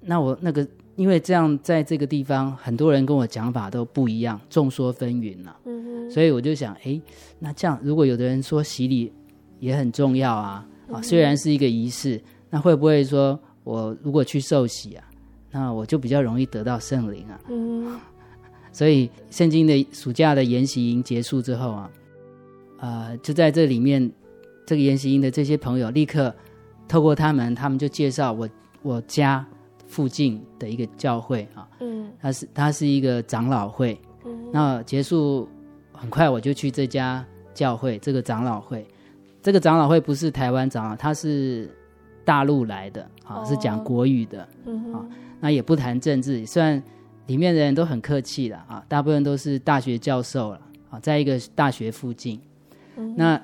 [0.00, 5.56] 那我那个因为这样在这个地方，很多人跟我讲法都不一样，众说纷纭了。
[6.08, 6.98] 所以我就想，哎，
[7.40, 9.12] 那这样如果有的人说洗礼
[9.60, 10.66] 也很重要啊。
[10.90, 12.18] 啊，虽然是一个仪式，
[12.48, 15.04] 那会不会说我如果去受洗啊，
[15.50, 17.38] 那我就比较容易得到圣灵啊？
[17.50, 18.00] 嗯，
[18.72, 21.90] 所以圣经的暑假的研习营结束之后啊，
[22.78, 24.10] 呃，就在这里面，
[24.66, 26.34] 这个研习营的这些朋友立刻
[26.88, 28.48] 透过他们，他们就介绍我
[28.80, 29.44] 我家
[29.86, 35.46] 附近的一个教会啊，嗯，他是他是一个长老会，嗯，那结束
[35.92, 38.86] 很快我就去这家教会，这个长老会。
[39.48, 41.74] 这个长老会不是台湾长老，他是
[42.22, 44.42] 大陆来的啊，是讲国语的
[44.92, 45.00] 啊。
[45.40, 46.82] 那也不谈政治，虽然
[47.28, 52.38] 里面的人都很客气了啊，大部分都是大学教授了啊，在一个大学附近。
[53.16, 53.40] 那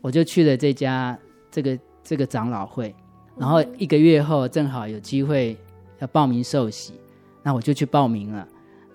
[0.00, 1.18] 我就去了这家
[1.50, 2.94] 这个这个长老会，
[3.36, 5.58] 然后一个月后正好有机会
[5.98, 6.92] 要报名受洗，
[7.42, 8.46] 那我就去报名了。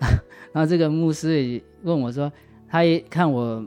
[0.54, 2.32] 然后这个牧师也问我说，
[2.66, 3.62] 他也看我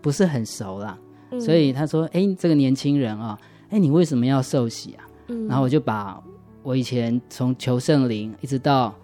[0.00, 0.98] 不是很熟啦。
[1.38, 3.38] 所以他说：“哎，这个年轻人啊，
[3.68, 6.20] 哎，你为什么要受洗啊？”嗯，然后我就把
[6.62, 8.94] 我以前从求圣灵一直到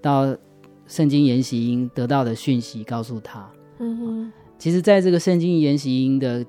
[0.00, 0.36] 到
[0.86, 3.50] 圣经研习营得到的讯息告诉他。
[3.78, 6.44] 嗯哼，其实，在这个圣经研习营的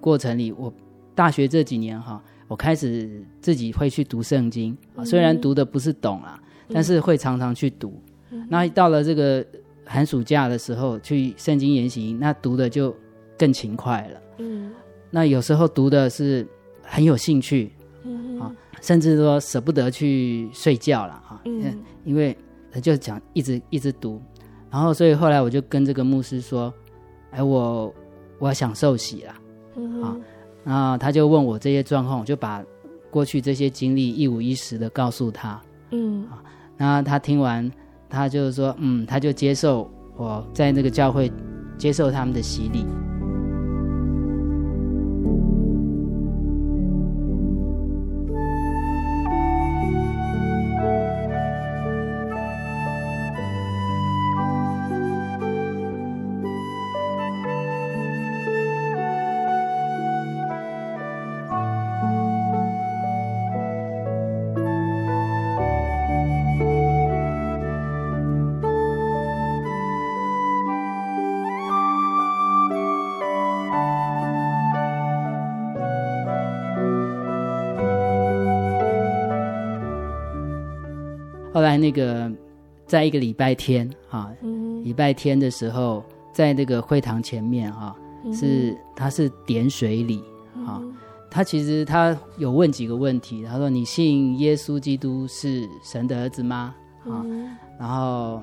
[0.00, 0.72] 过程里，我
[1.14, 8.00] 大学这几年哈，我开始自己会去读圣经啊，虽然读的不是懂啊，但是会常常去读。
[8.48, 9.46] 那到了这个
[9.84, 12.92] 寒暑假的时候去圣经研习营，那读的就
[13.44, 14.20] 更勤快了。
[14.38, 14.72] 嗯，
[15.10, 16.46] 那有时候读的是
[16.82, 17.70] 很有兴趣，
[18.02, 22.34] 嗯啊，甚至说舍不得去睡觉了啊，嗯，因为
[22.72, 24.18] 他就讲一直一直读，
[24.70, 26.72] 然后所以后来我就跟这个牧师说，
[27.32, 27.94] 哎，我
[28.38, 29.34] 我想受洗了，
[29.76, 30.16] 嗯，啊，
[30.64, 32.64] 然后他就问我这些状况，我就把
[33.10, 36.42] 过去这些经历一五一十的告诉他，嗯，啊，
[36.78, 37.70] 然后他听完，
[38.08, 41.30] 他就说，嗯，他就接受我在那个教会
[41.76, 42.86] 接受他们的洗礼。
[81.74, 82.30] 后来那个，
[82.86, 84.30] 在一个礼拜天啊，
[84.84, 87.96] 礼拜天的时候，在那个会堂前面啊，
[88.32, 90.22] 是他是点水礼
[90.64, 90.80] 啊，
[91.28, 96.72] 他其实他有问几个问题，他说：“你信耶稣基督是神的儿子吗？”
[97.10, 97.26] 啊，
[97.76, 98.40] 然后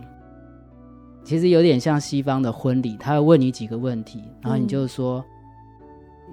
[1.24, 5.24] 其实有点像西方的婚礼，他会问你几个问题，然后你就说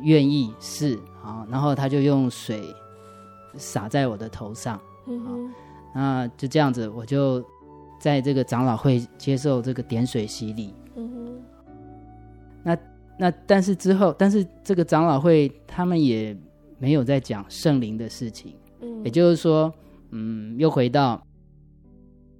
[0.02, 0.98] 愿意是。
[1.22, 2.74] 啊，然后他就用水
[3.56, 5.30] 洒在我的头上，啊。
[5.94, 7.44] 那就这样子，我就
[7.98, 10.74] 在这个长老会接受这个点水洗礼。
[12.62, 12.76] 那
[13.18, 16.36] 那但是之后，但是这个长老会他们也
[16.78, 18.54] 没有在讲圣灵的事情。
[18.80, 19.04] 嗯。
[19.04, 19.72] 也就是说，
[20.10, 21.20] 嗯，又回到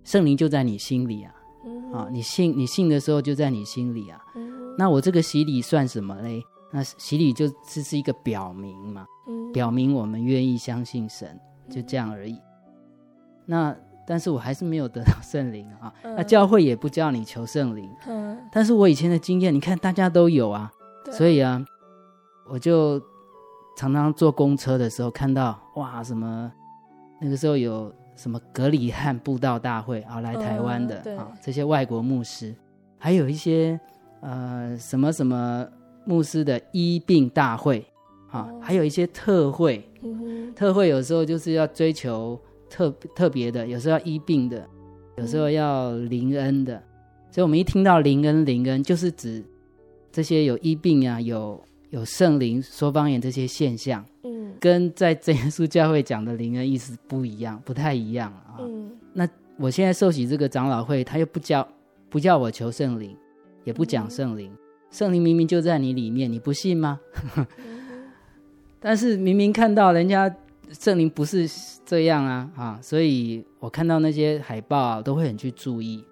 [0.05, 1.35] 圣灵就在你心里啊。
[1.65, 1.93] 嗯。
[1.93, 4.21] 啊，你信你信的时候就在你心里啊。
[4.37, 4.77] 嗯。
[4.77, 6.43] 那我这个洗礼算什么嘞？
[6.73, 9.07] 那洗礼就只是一个表明嘛。
[9.29, 9.53] 嗯。
[9.53, 11.41] 表明我们愿意相信神，
[11.71, 12.37] 就这样而已。
[13.51, 13.75] 那
[14.07, 20.71] 但是我还是没有得到圣灵啊，嗯、那教会也不叫你求圣灵，嗯，但是我以前的经验，你看大家都有啊，
[21.03, 21.15] 对。
[21.15, 21.65] 所以啊，
[22.47, 23.01] 我就
[23.75, 26.53] 常常坐公车的时候看到哇，什么
[27.23, 32.55] 那个时候有什么格里汉布道大会啊，来台湾的、嗯、啊，这些外国牧师，
[32.99, 33.81] 还有一些
[34.21, 35.67] 呃什么什么
[36.05, 37.87] 牧师的医病大会
[38.31, 39.89] 啊，哦、还有一些特会，
[40.55, 42.39] 特会有时候就是要追求。
[42.71, 44.67] 特特别的，有时候要医病的，
[45.17, 46.83] 有时候要灵恩的，
[47.31, 49.45] 所以我们一听到灵恩，灵恩就是指
[50.13, 51.61] 这些有医病啊，有
[51.91, 58.59] 有圣灵说方言这些现象，嗯，跟在真耶稣教会讲的灵恩意思不一样，不太一样啊。
[58.61, 61.67] 嗯，那我现在受洗这个长老会，他又不叫
[62.09, 63.17] 不叫我求圣灵，
[63.65, 64.53] 也不讲圣灵，
[64.91, 67.01] 圣灵明明就在你里面，你不信吗？
[68.81, 70.35] 但是明明看到人家。
[70.73, 71.49] 圣灵不是
[71.87, 72.79] 这样啊啊！
[72.83, 76.05] 所以我看到那些海报啊，都会很去注意。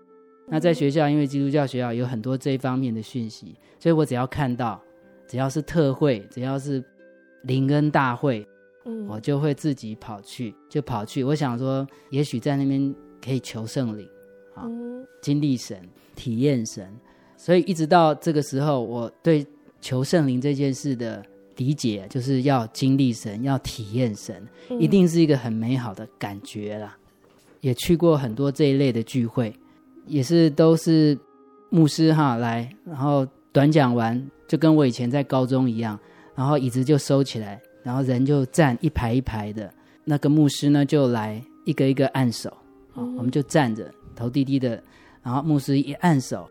[0.48, 4.80] 那在学校，因为基督教学校有很多这一方面的讯息，所以我只要看到，
[5.26, 6.82] 只要是特会，只要是
[7.42, 8.46] 灵恩大会，
[8.84, 11.22] 嗯，我就会自己跑去，就跑去。
[11.22, 12.94] 我想说，也许在那边
[13.24, 14.08] 可以求圣灵，
[14.54, 14.64] 啊，
[15.20, 15.78] 经历神，
[16.14, 16.88] 体验神。
[17.36, 19.46] 所以一直到这个时候，我对
[19.80, 21.22] 求圣灵这件事的。
[21.56, 26.96] 理解就是要经历神，要体验神，嗯、一定是一个很美好的感觉啦。
[27.60, 29.52] 也去过很多这一类的聚会，
[30.06, 31.18] 也是都是
[31.70, 35.98] 牧师哈来，然后短讲完，就跟我以前在高中一样，
[36.34, 39.72] 然后椅子就收起来，然后人就站一排一排的，
[40.04, 42.50] 那个牧师呢就来一个一个按手，
[42.94, 44.80] 啊、我们就站着头低低的，
[45.22, 46.48] 然后牧师一按手。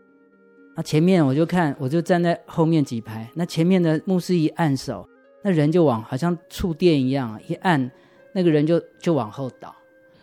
[0.76, 3.26] 那前面我就看，我就站在后面几排。
[3.34, 5.08] 那前面的牧师一按手，
[5.42, 7.90] 那人就往好像触电一样，一按，
[8.32, 9.74] 那个人就就往后倒，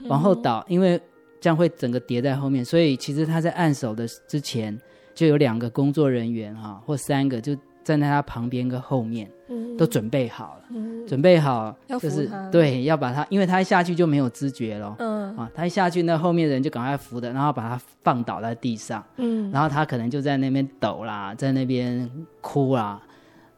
[0.08, 1.02] 往后倒，因为
[1.42, 2.64] 这样会整个叠在后面。
[2.64, 4.80] 所以其实他在按手的之前，
[5.16, 9.76] 就有两个工作人员哈，或三个就站在他旁边跟后面，嗯。
[9.76, 11.06] 都准备好了，嗯。
[11.08, 14.96] 准备好就是对，要把他，因为他一下去就没有知觉了。
[15.00, 15.36] 嗯。
[15.36, 19.04] 啊，他一下去，那后面的人就赶快扶的，然后把他放倒在地上。
[19.18, 22.10] 嗯，然后他可能就在那边抖啦，在那边
[22.40, 23.02] 哭啦，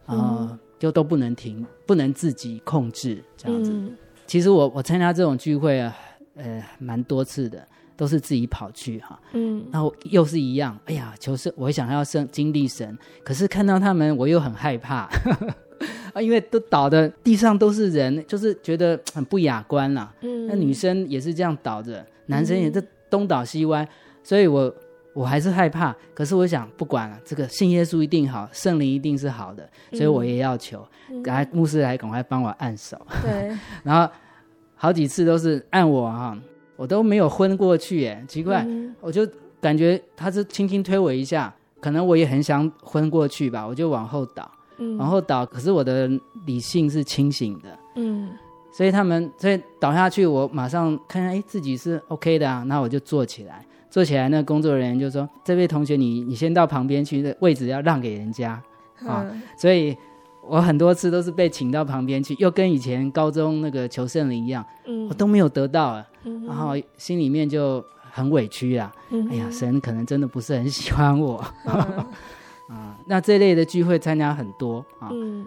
[0.05, 0.47] 然后
[0.79, 3.71] 就都不能停，不能自己控制这样子。
[3.73, 3.95] 嗯、
[4.25, 5.95] 其实我我参加这种聚会啊，
[6.35, 7.67] 呃，蛮多次的，
[7.97, 9.19] 都是自己跑去哈。
[9.33, 15.09] 嗯，然后又是一样，哎呀，求生，我想要生经历神，可是看到他们，我又很害怕。
[16.13, 20.13] 啊，因为都倒的地上都是人，就是觉得很不雅观啦。
[20.21, 23.89] 嗯，那女生也是这样倒着，男生也是东倒西歪，嗯、
[24.23, 24.73] 所以我
[25.13, 25.93] 我还是害怕。
[26.13, 30.87] 可是我想不管了，这个信耶稣一定好，圣灵一定是好的，所以我也要求，
[31.21, 32.97] 赶、嗯、牧师来赶快帮我按手。
[33.21, 33.51] 对，
[33.83, 34.09] 然后
[34.75, 36.37] 好几次都是按我哈，
[36.75, 39.27] 我都没有昏过去，耶，奇怪，嗯、我就
[39.61, 44.49] 感觉他是轻轻推我一下，可能我也很想昏过去吧，我就往后倒。
[44.77, 46.09] 嗯，往后倒，可是我的
[46.45, 48.29] 理性是清醒的，嗯，
[48.73, 58.61] 所以他们所以倒下去，我马上看看，哎，自己是 OK 的啊，那我就坐起来，坐起来，那工作人员就说：“这位同学你，你你先到旁边去，那位置要让给人家。
[59.07, 59.25] 啊。
[59.31, 59.95] 嗯”所以
[60.47, 71.43] 我很多次都是被请到旁边去，又跟以前高中那个求圣灵一样，嗯，我都没有得到啊，嗯、然后心里面就很委屈啊，嗯、哎呀，神可能真的不是很喜欢我。
[71.65, 72.05] 嗯。
[72.67, 75.45] 啊，那这类的聚会参加很多啊，嗯，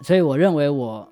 [0.00, 1.08] 所以我认为我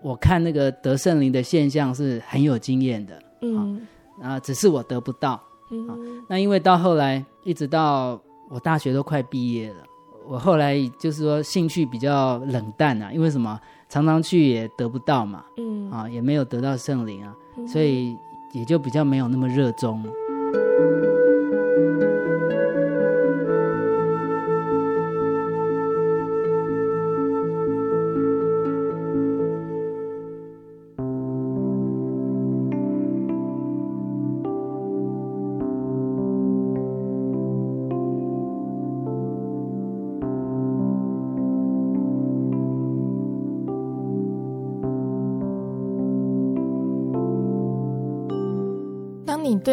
[0.00, 3.84] 我看那个得圣灵的现象是很有经验的，嗯，
[4.22, 5.42] 啊，只是我得不到，
[5.72, 5.96] 嗯，啊，
[6.28, 9.82] 那因为到后来一直到我大学都快毕业了，
[10.28, 13.58] 我后来就是说兴趣比较冷淡啊，因为什么，
[13.88, 17.34] 常常去也得不到嘛，嗯，啊，也没有得到圣灵啊，
[17.66, 18.16] 所以
[18.52, 20.04] 也就比较没有那么热衷。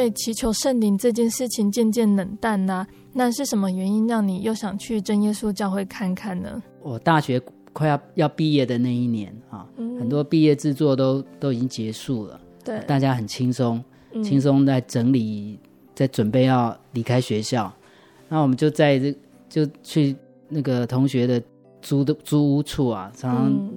[0.04, 2.88] 对祈求圣灵这件事情渐渐冷淡呢、啊？
[3.14, 6.62] 那是什么原因让你又想去真耶稣教会看看呢？
[6.82, 7.42] 我大学
[7.72, 13.82] 快要要毕业的那一年啊，嗯、很多毕业制作都都已经结束了，对，大家很轻松，
[14.22, 15.58] 轻松在整理，
[15.96, 17.74] 在准备要离开学校，
[18.28, 19.16] 那我们就在这
[19.48, 20.14] 就去
[20.50, 21.42] 那个同学的
[21.82, 23.70] 租的租屋处啊，常常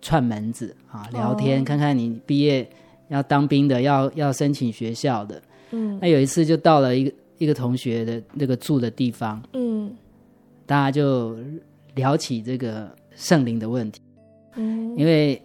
[0.00, 2.70] 串门子啊，聊天，看看你毕业。
[3.08, 5.42] 要当兵的，要要申请学校的，
[5.72, 9.90] 嗯，那有一次就到了一个一个同学的那个住的地方，嗯，
[10.64, 11.36] 大家就
[11.94, 14.00] 聊起这个圣灵的问题，
[14.54, 15.42] 嗯，因为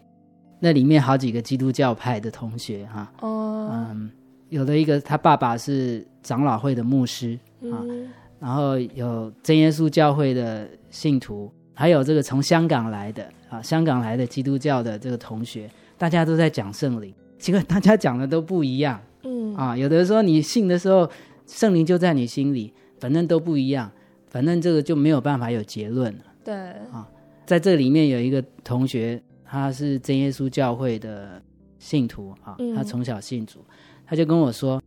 [0.59, 4.11] 那里面好几个基督教派的同学哈，哦，嗯，
[4.49, 7.38] 有的一个他爸爸是长老会的牧师
[7.71, 8.09] 啊，嗯，
[8.39, 17.13] 然后有真耶稣教会的信徒，还有这个从香港来的啊，香港来的基督教的这个同学，大家都在讲圣灵。
[17.38, 21.09] 结果大家讲的都不一样，嗯啊，有的说你信的时候，
[21.45, 23.91] 圣灵就在你心里，反正都不一样，
[24.30, 26.23] 反正这个就没有办法有结论了。
[26.45, 26.55] 对
[26.91, 27.05] 啊，
[27.45, 31.41] 在这里面有一个同学，他是真耶稣教会的
[31.78, 33.75] 信徒啊，他从小信主，嗯、
[34.05, 34.82] 他就跟我说，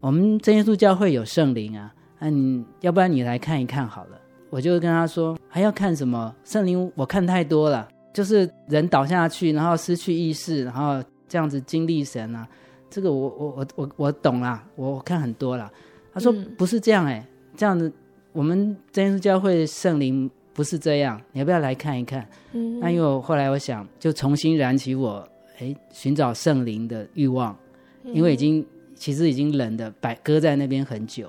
[0.00, 4.20] 我们真耶稣教会有圣灵啊，那、啊、你要不然你来看一看好了。
[4.50, 6.90] 我就跟他说，还要看什么圣灵？
[6.96, 11.00] 我看太多了，就是人倒下去，然后失去意识，然后。
[11.28, 12.46] 这样子经历神啊，
[12.88, 15.70] 这个我我我我我懂啦，我看很多啦。
[16.12, 17.26] 他说不是这样哎、
[17.56, 17.92] 这样子
[18.32, 22.26] 我们真耶稣教会圣灵不是这样，你要不要来看一看？
[22.52, 25.28] 嗯，那因为我后来我想就重新燃起我
[25.58, 27.54] 哎寻找圣灵的欲望，
[28.04, 28.64] 因为已经
[28.94, 31.28] 其实已经冷的摆搁在那边很久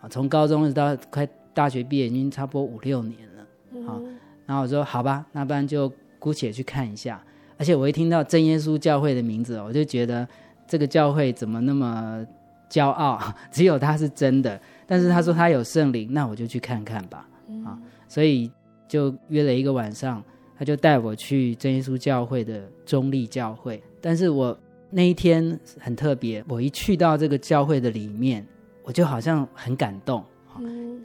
[0.00, 3.42] 啊，从高中到快大学毕业已经差不多五六年了
[3.90, 3.98] 啊。
[3.98, 7.20] 嗯、然后我说好吧，那不然就姑且去看一下。
[7.56, 10.26] 而且我一听到真耶稣教会的名字，我就觉得
[10.68, 12.24] 这个教会怎么那么
[12.70, 13.18] 骄傲？
[13.50, 14.60] 只有他是真的。
[14.86, 17.26] 但是他说他有圣灵，那我就去看看吧。
[17.64, 18.50] 啊，所以
[18.86, 20.22] 就约了一个晚上，
[20.56, 23.82] 他就带我去真耶稣教会的中立教会。
[24.00, 24.56] 但是我
[24.90, 28.46] 那一天很特别，我一去到这个教会的里面，
[28.84, 30.22] 我就好像很感动。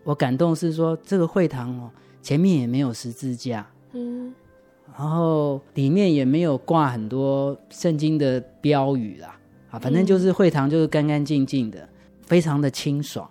[0.03, 1.89] 我感动是说这个会堂哦，
[2.21, 3.65] 前面也没有十字架。
[3.93, 4.33] 嗯。
[4.97, 9.35] 然后里面也没有挂很多圣经的标语啦，
[9.73, 11.89] 啊，反正就是会堂就是干干净净的，嗯、
[12.21, 13.27] 非常的清爽。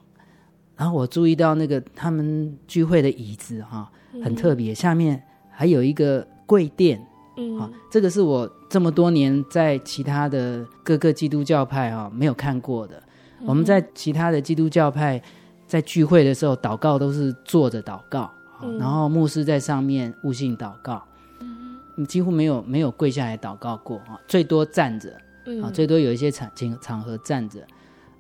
[0.77, 3.91] 然后我注意到那个他们聚会的椅子哈、啊，
[4.25, 7.01] 很特别，嗯、下面还有一个跪垫，
[7.37, 13.01] 嗯，啊，这个是我这么多年在其他的各个基督教派啊没有看过的。
[13.41, 15.23] 嗯、我们在其他的基督教派
[15.69, 18.29] 在聚会的时候祷告都是坐着祷告，
[18.63, 21.01] 嗯、然后牧师在上面悟性祷告。
[21.41, 25.15] 嗯几乎没有没有跪下来祷告过啊，最多站着，
[25.63, 27.61] 啊，最多有一些场场场合站着，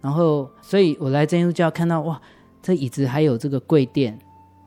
[0.01, 2.20] 然后，所以我来真耶稣教看到哇，
[2.61, 4.18] 这椅子还有这个跪垫，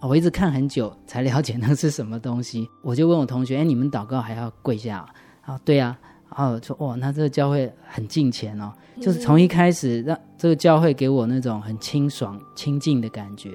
[0.01, 5.05] 我一直看很久才了解那是什么东西， 我就问我同学，哎，你们祷告还要跪下？
[5.41, 5.97] 啊，对啊，
[6.29, 13.51] 然后说哇，那这个教会很敬虔哦，就是从一开始让这个教会给我那种很清爽清净的感觉，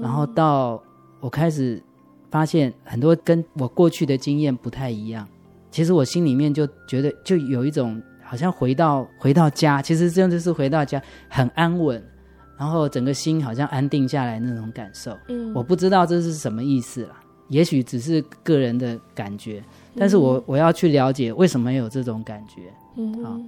[0.00, 0.82] 然后到
[1.20, 1.82] 我开始。
[2.32, 5.28] 发现很多跟我过去的经验不太一样，
[5.72, 12.00] 其实我心里面就觉得就有一种好像回到回到家，其实真的是回到家，很安稳，
[12.56, 15.18] 然后整个心好像安定下来那种感受。
[15.28, 17.16] 嗯，我不知道这是什么意思啦，
[17.48, 19.64] 也许只是个人的感觉，
[19.96, 22.72] 但是我我要去了解为什么有这种感觉。
[22.96, 23.40] 嗯，好，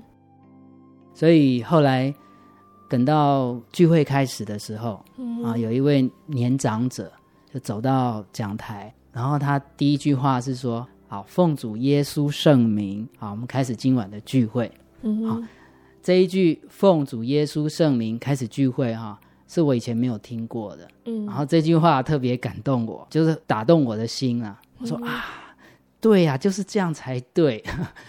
[1.15, 2.13] 所以后来
[2.89, 5.05] 等到聚会开始的时候，
[5.45, 7.13] 啊，有一位年长者。
[7.53, 10.85] 就走到讲台，然后他第一句话是说
[11.15, 14.69] ：“好，奉主耶稣圣名，好，我们开始今晚的聚会。
[15.03, 15.41] 嗯”好，
[16.03, 20.89] 这一句“奉主耶稣圣名开始聚会”哈，是我以前没有听过的。
[21.05, 24.61] 嗯，然后这句话特别感动我，就是打动我的心啊。
[24.79, 25.25] 我说、嗯、啊，
[26.01, 27.63] 对呀、啊，就是这样才对。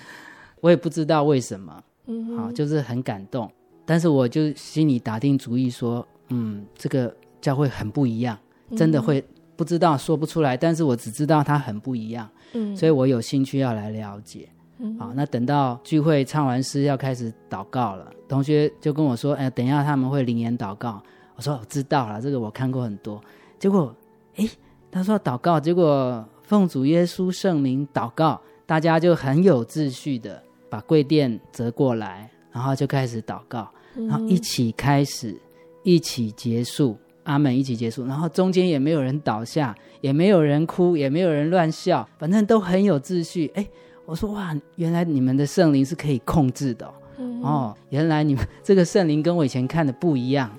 [0.59, 3.47] 我也不知道为什么，嗯，好，就是很感动。
[3.85, 8.35] 但是我就心里打定主意说，嗯，这个教会很不一样，
[8.75, 9.23] 真的会。
[9.55, 14.49] 不知道，说不出来，但是我只知道它很不一样，嗯，所以我有兴趣要来了解，
[14.79, 21.01] 嗯，好，那等到聚会唱完诗要开始祷告了，同学就跟我说，哎，等一下他们会灵言祷告，
[21.35, 23.21] 我说我知道了，这个我看过很多，
[23.57, 23.95] 结果，
[24.35, 24.49] 哎，
[24.91, 35.39] 他说祷告，结果奉主耶稣圣名祷告，大家就很有秩序的把跪垫折过来，然后就开始祷告，然后一起开始，
[35.83, 36.97] 一起结束。
[37.25, 43.51] 阿门，一起结束，然后中间也没有人倒下，也没有人哭，也没有人乱笑，反正都很有秩序。
[43.53, 43.67] 哎，
[44.05, 50.49] 我说哇，原来你们的圣灵是可以控制的哦，嗯、哦，原来你们 这个圣灵跟我以前看的不一样，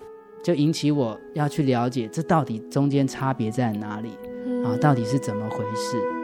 [0.45, 4.11] 就引起我要去了解这到底中间差别在哪里，
[4.45, 6.16] 嗯、啊，到底是怎么回事。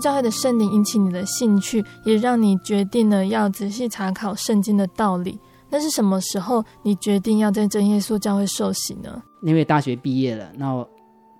[0.00, 5.38] 教会的圣灵引起你的兴趣，也让你决定了要仔细查考圣经的道理。
[5.68, 9.22] 那是什么时候你决定要在真耶稣教会受洗呢？
[9.42, 10.88] 因为大学毕业了，那我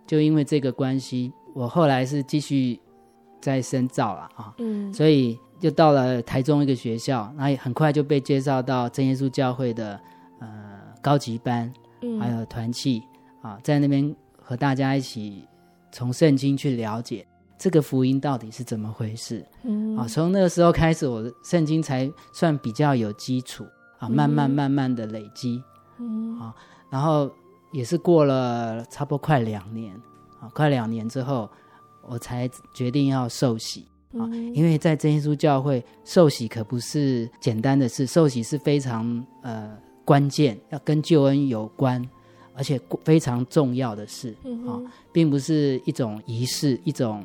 [0.06, 2.80] 就因为这个关系，我后来是继续
[3.40, 10.00] 在深造了啊，嗯，所以就到了台中一个学校，那也很快就被介绍到真耶稣教会的
[10.38, 10.48] 呃
[11.02, 13.02] 高级班，嗯，还有团契
[13.42, 15.44] 啊，在那边和大家一起
[15.90, 17.26] 从圣经去了解。
[17.60, 19.44] 这个福音到底是怎么回事？
[19.64, 23.66] 嗯，啊，从那个时候开始，我的圣经才算比较有基础
[23.98, 25.62] 啊，慢慢慢慢的累积，
[25.98, 26.54] 嗯，啊，
[26.88, 27.30] 然后
[27.70, 29.94] 也是过了差不多快两年，
[30.40, 31.50] 啊，快两年之后，
[32.08, 33.86] 我才决定要受洗
[34.18, 42.02] 啊，因为在真耶稣教会受洗可不是简单的事，受洗是非常呃关键，要跟救恩有关，
[42.54, 44.34] 而且非常重要的事
[44.66, 44.80] 啊，
[45.12, 47.22] 并不是一种仪式，一种。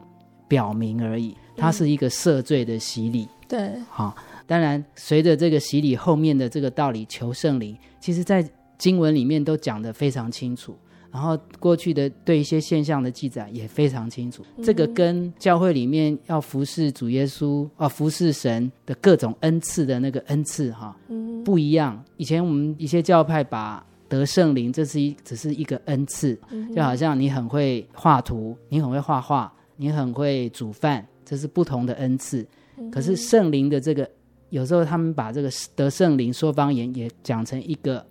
[0.55, 3.27] 表明而已，它是一个赦罪的洗礼。
[3.45, 4.15] 对，好、哦，
[4.47, 8.41] 当然随着这个洗礼后面的这个道理，求圣灵，其实在
[8.77, 10.73] 经文里面都讲得非常清楚。
[11.11, 14.45] 然后过去的对一些现象的记载也非常清楚。
[14.55, 20.95] 嗯、这个跟教会里面要服侍主耶稣啊，服侍神的各种恩赐的那个恩赐哈，
[21.43, 22.01] 不一样。
[22.15, 26.37] 以前我们一些教派把得圣灵这是一只是一个恩赐，
[26.75, 29.51] 就好像你很会画图，你很会画画。
[29.75, 32.45] 你很会煮饭，这是不同的恩赐。
[32.91, 34.09] 可是圣灵的这个，
[34.49, 38.05] 有时候他们把这个得圣灵说方言也讲成一个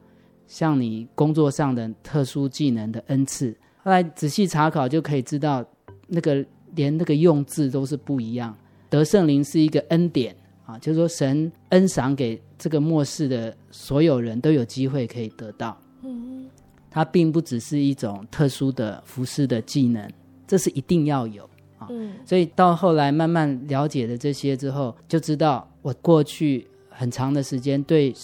[0.47, 3.55] 像你工作上的特殊技能的恩赐。
[3.83, 5.65] 后来仔细查考就可以知道，
[6.07, 6.45] 那个
[6.75, 8.57] 连那个用字都是不一样。
[8.89, 10.35] 得圣灵是一个恩典
[10.65, 15.77] 啊，就是说神恩赏给这个末世的所有人都有机会可以得到。
[16.03, 16.47] 嗯，
[16.91, 20.11] 它并不只是一种特殊的服侍的技能，
[20.47, 21.49] 这是一定要有。
[21.91, 28.15] 嗯，所以到后来慢慢了解了这些之后，就知道我过去很长的时间对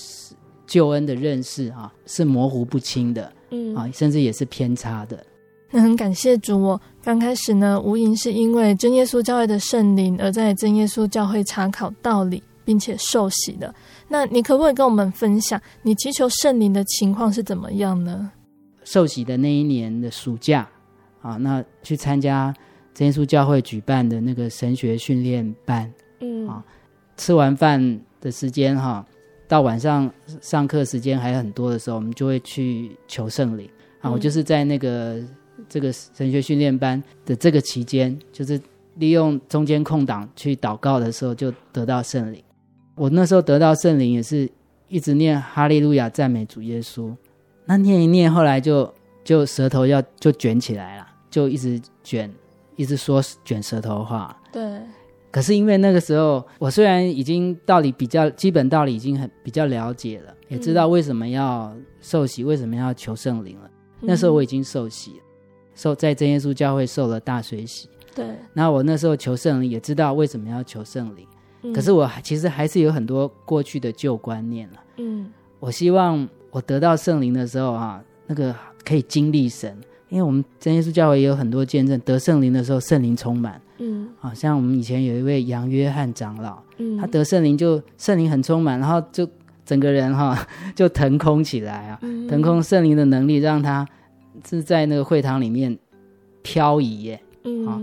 [0.67, 5.25] 救恩的认识啊是模糊不清的，嗯啊，甚至也是偏差的。
[5.73, 13.73] 那很感谢主，我刚开始呢，无疑是因为真耶稣教会的圣灵而在真耶稣教会查考道理，并且受洗的。
[14.09, 18.33] 那你可不可以跟我们分享你祈求圣灵的情况是怎么样呢？
[18.83, 20.69] 受洗的那一年的暑假
[21.23, 22.53] 啊，那去参加。
[22.93, 26.65] 真耶稣教会举办的那个神学训练班，嗯啊，
[27.17, 29.05] 吃完饭的时间哈，
[29.49, 30.11] 到晚上
[30.41, 33.69] 上课时间还很多的时候，我们就会去求圣灵
[34.01, 34.11] 啊。
[34.11, 35.19] 我就是在那个
[35.69, 38.61] 这个神学训练班的这个期间，就是
[38.97, 42.43] 利用中间空档去祷告的时候，就得到圣灵。
[42.95, 44.51] 我那时候得到圣灵，也是
[44.89, 47.15] 一直念哈利路亚赞美主耶稣。
[47.65, 52.31] 那念一念，后来就就舌头要就卷起来了，就一直卷。
[52.81, 54.81] 一直说卷舌头话，对。
[55.31, 63.71] 可是因为那个时候，我虽然已经道理比较基本道理已经很比较了解了，也知道为什么要受洗，为什么要求圣灵了。
[64.01, 65.19] 嗯、那时候我已经受洗了，
[65.75, 67.87] 受在真耶稣教会受了大水洗。
[68.15, 68.25] 对。
[68.55, 71.27] 那我那时候求圣灵，也知道为什么要求圣灵。
[71.63, 74.81] 嗯、可是我其实还是有很多过去的旧观念了。
[74.97, 75.31] 嗯。
[75.59, 79.79] 我希望我得到圣灵的时候啊，那个可以经历神。
[80.11, 83.61] 因为我们真耶稣教会也有很多见证，得圣灵的时候，圣灵充满。
[83.79, 89.27] 嗯，好像我们以前有一位杨约翰长老，嗯，他得圣灵就圣灵很充满，然后就
[89.65, 93.87] 整个人哈 就腾空起来啊，嗯、腾空圣灵的能力让他
[94.47, 95.79] 是在那个会堂里面
[96.43, 97.21] 漂移耶。
[97.45, 97.81] 嗯，好，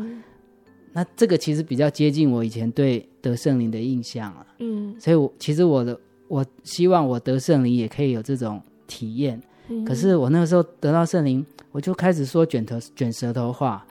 [0.91, 4.45] 那这个其实比较接近我以前对得圣灵的印象了。
[4.59, 5.97] 嗯，所以我其实我的
[6.27, 9.41] 我希望我得圣灵也可以有这种体验。
[9.69, 11.43] 嗯、可是我那个时候得到圣灵。
[11.71, 13.85] 我就开始说卷头卷舌头话，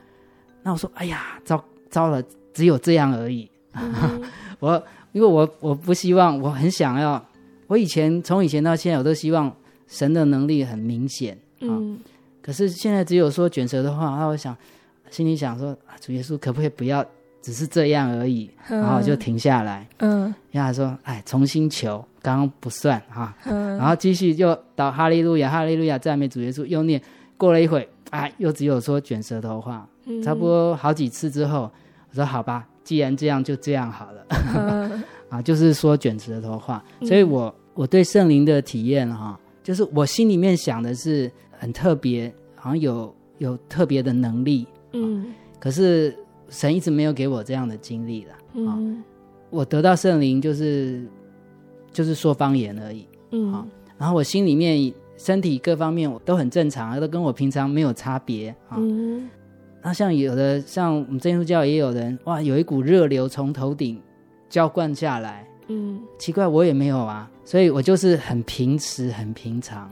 [0.63, 2.21] 那我说哎呀，糟糟了，
[2.53, 3.49] 只有这样而已。
[3.73, 4.21] 嗯、
[4.59, 7.23] 我因为我我不希望，我很想要，
[7.67, 9.55] 我以前从以前到现在，我都希望
[9.87, 11.37] 神的能力很明显。
[11.61, 11.99] 嗯，
[12.41, 14.55] 可是现在只有说卷舌的话，那我想
[15.09, 17.05] 心里想说，主耶稣可不可以不要
[17.41, 19.87] 只是这样而已，嗯、然后就停下来。
[19.99, 23.33] 嗯，然后他说，哎，重新求，刚刚不算哈。
[23.45, 27.01] 嗯，然后继续就到哈利路亚，哈利路亚，赞美主耶稣，又念。
[27.37, 31.71] 过了一会，哎，又只有说卷舌头话，嗯、差不多好几次之后，
[32.09, 34.25] 我说好吧，既然这样，就这样好了。
[34.55, 41.31] 嗯、 啊，就是说卷舌头话，所以我我对圣灵的体验哈，就是我心里面想的是。
[41.59, 45.25] 很特别，好像有有特别的能力，嗯，
[45.59, 46.15] 可是
[46.49, 49.03] 神一直没有给我这样的经历了，嗯，
[49.49, 51.03] 我得到圣灵就是
[51.91, 53.67] 就是说方言而已，嗯，
[53.97, 59.27] 然后我心里面身体各方面都很正常，都跟我平常没有差别，嗯，
[59.83, 64.01] 那像有的像我们真耶稣教也有人哇，有一股热流从头顶
[64.47, 69.89] 浇灌下来，嗯，奇怪我也没有啊，所以我就是很平时很平常。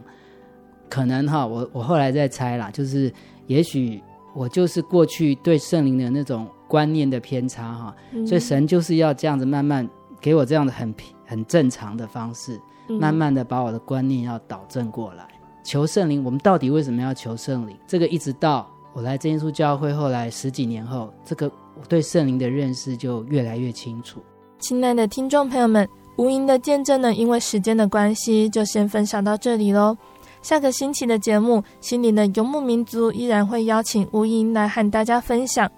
[0.87, 3.11] 可能哈，我我后来在猜啦，就是
[3.47, 4.01] 也许
[4.35, 9.89] 我就是过去对圣灵的那种观念的偏差哈，嗯、所以神就是要这样子慢慢
[10.21, 15.27] 给我这样的很平很正常的方式，嗯、慢慢的把我的观念要导正过来。
[15.63, 17.75] 求圣灵，我们到底为什么要求圣灵？
[17.87, 24.21] 这个一直到我来真耶稣教会后来十几年后，这个我对圣灵的认识就越来越清楚。
[24.59, 29.97] 亲爱的听众朋友们，无垠的见证呢，因为时间的关系，就先分享到这里喽。
[30.41, 35.69] 下个星期的节目《心灵的游牧民族》依然会邀请无垠来和大家分享，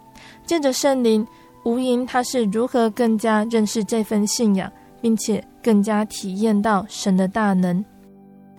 [0.46, 1.26] 借着圣灵，
[1.64, 4.70] 无垠他是如何更加认识这份信仰，
[5.02, 7.84] 并且更加体验到神的大能。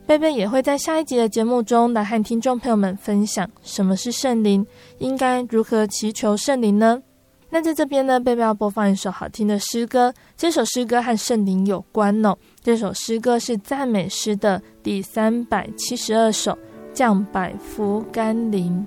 [0.06, 4.66] 贝贝也会在下一集的节目中来和听众朋友们分享什么是圣灵，
[4.98, 7.02] 应该如何祈求圣灵呢？
[7.50, 12.36] 那在这边呢，贝贝要播放一首好听的诗歌，这首诗歌和圣灵有关哦。
[12.62, 16.52] 这首诗歌是赞美诗的第三百七十二首，
[16.92, 18.86] 《降百福甘霖》。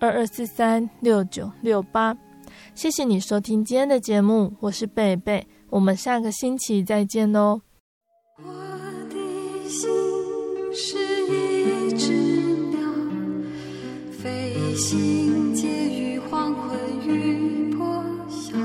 [0.00, 2.16] 二二四三六九六八，
[2.74, 7.60] 谢谢你收听今天的节目，我是贝贝，我们下个星期再见喽。
[8.42, 8.50] 我
[9.10, 9.90] 的心
[10.74, 10.96] 是
[11.26, 12.14] 一只
[12.70, 12.80] 鸟，
[14.10, 18.56] 飞行结于黄昏与破晓，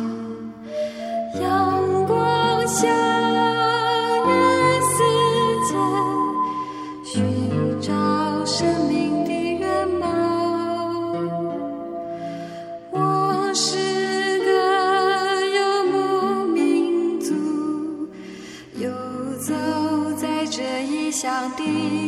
[1.42, 2.88] 阳光下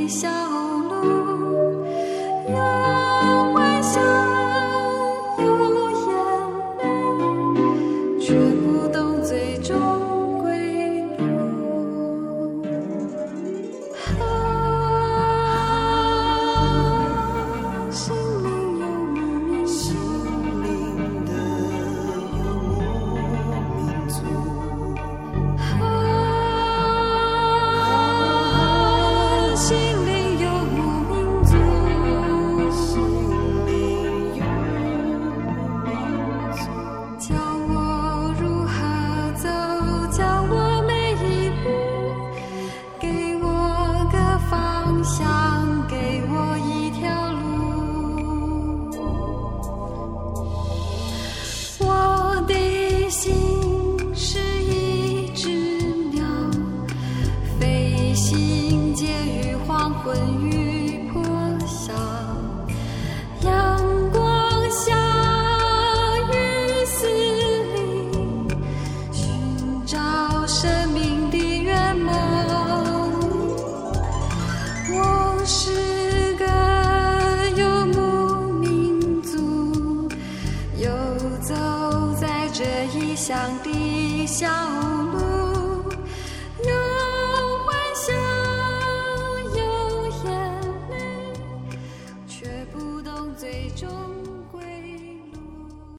[0.08, 0.28] 小
[0.90, 1.37] 路。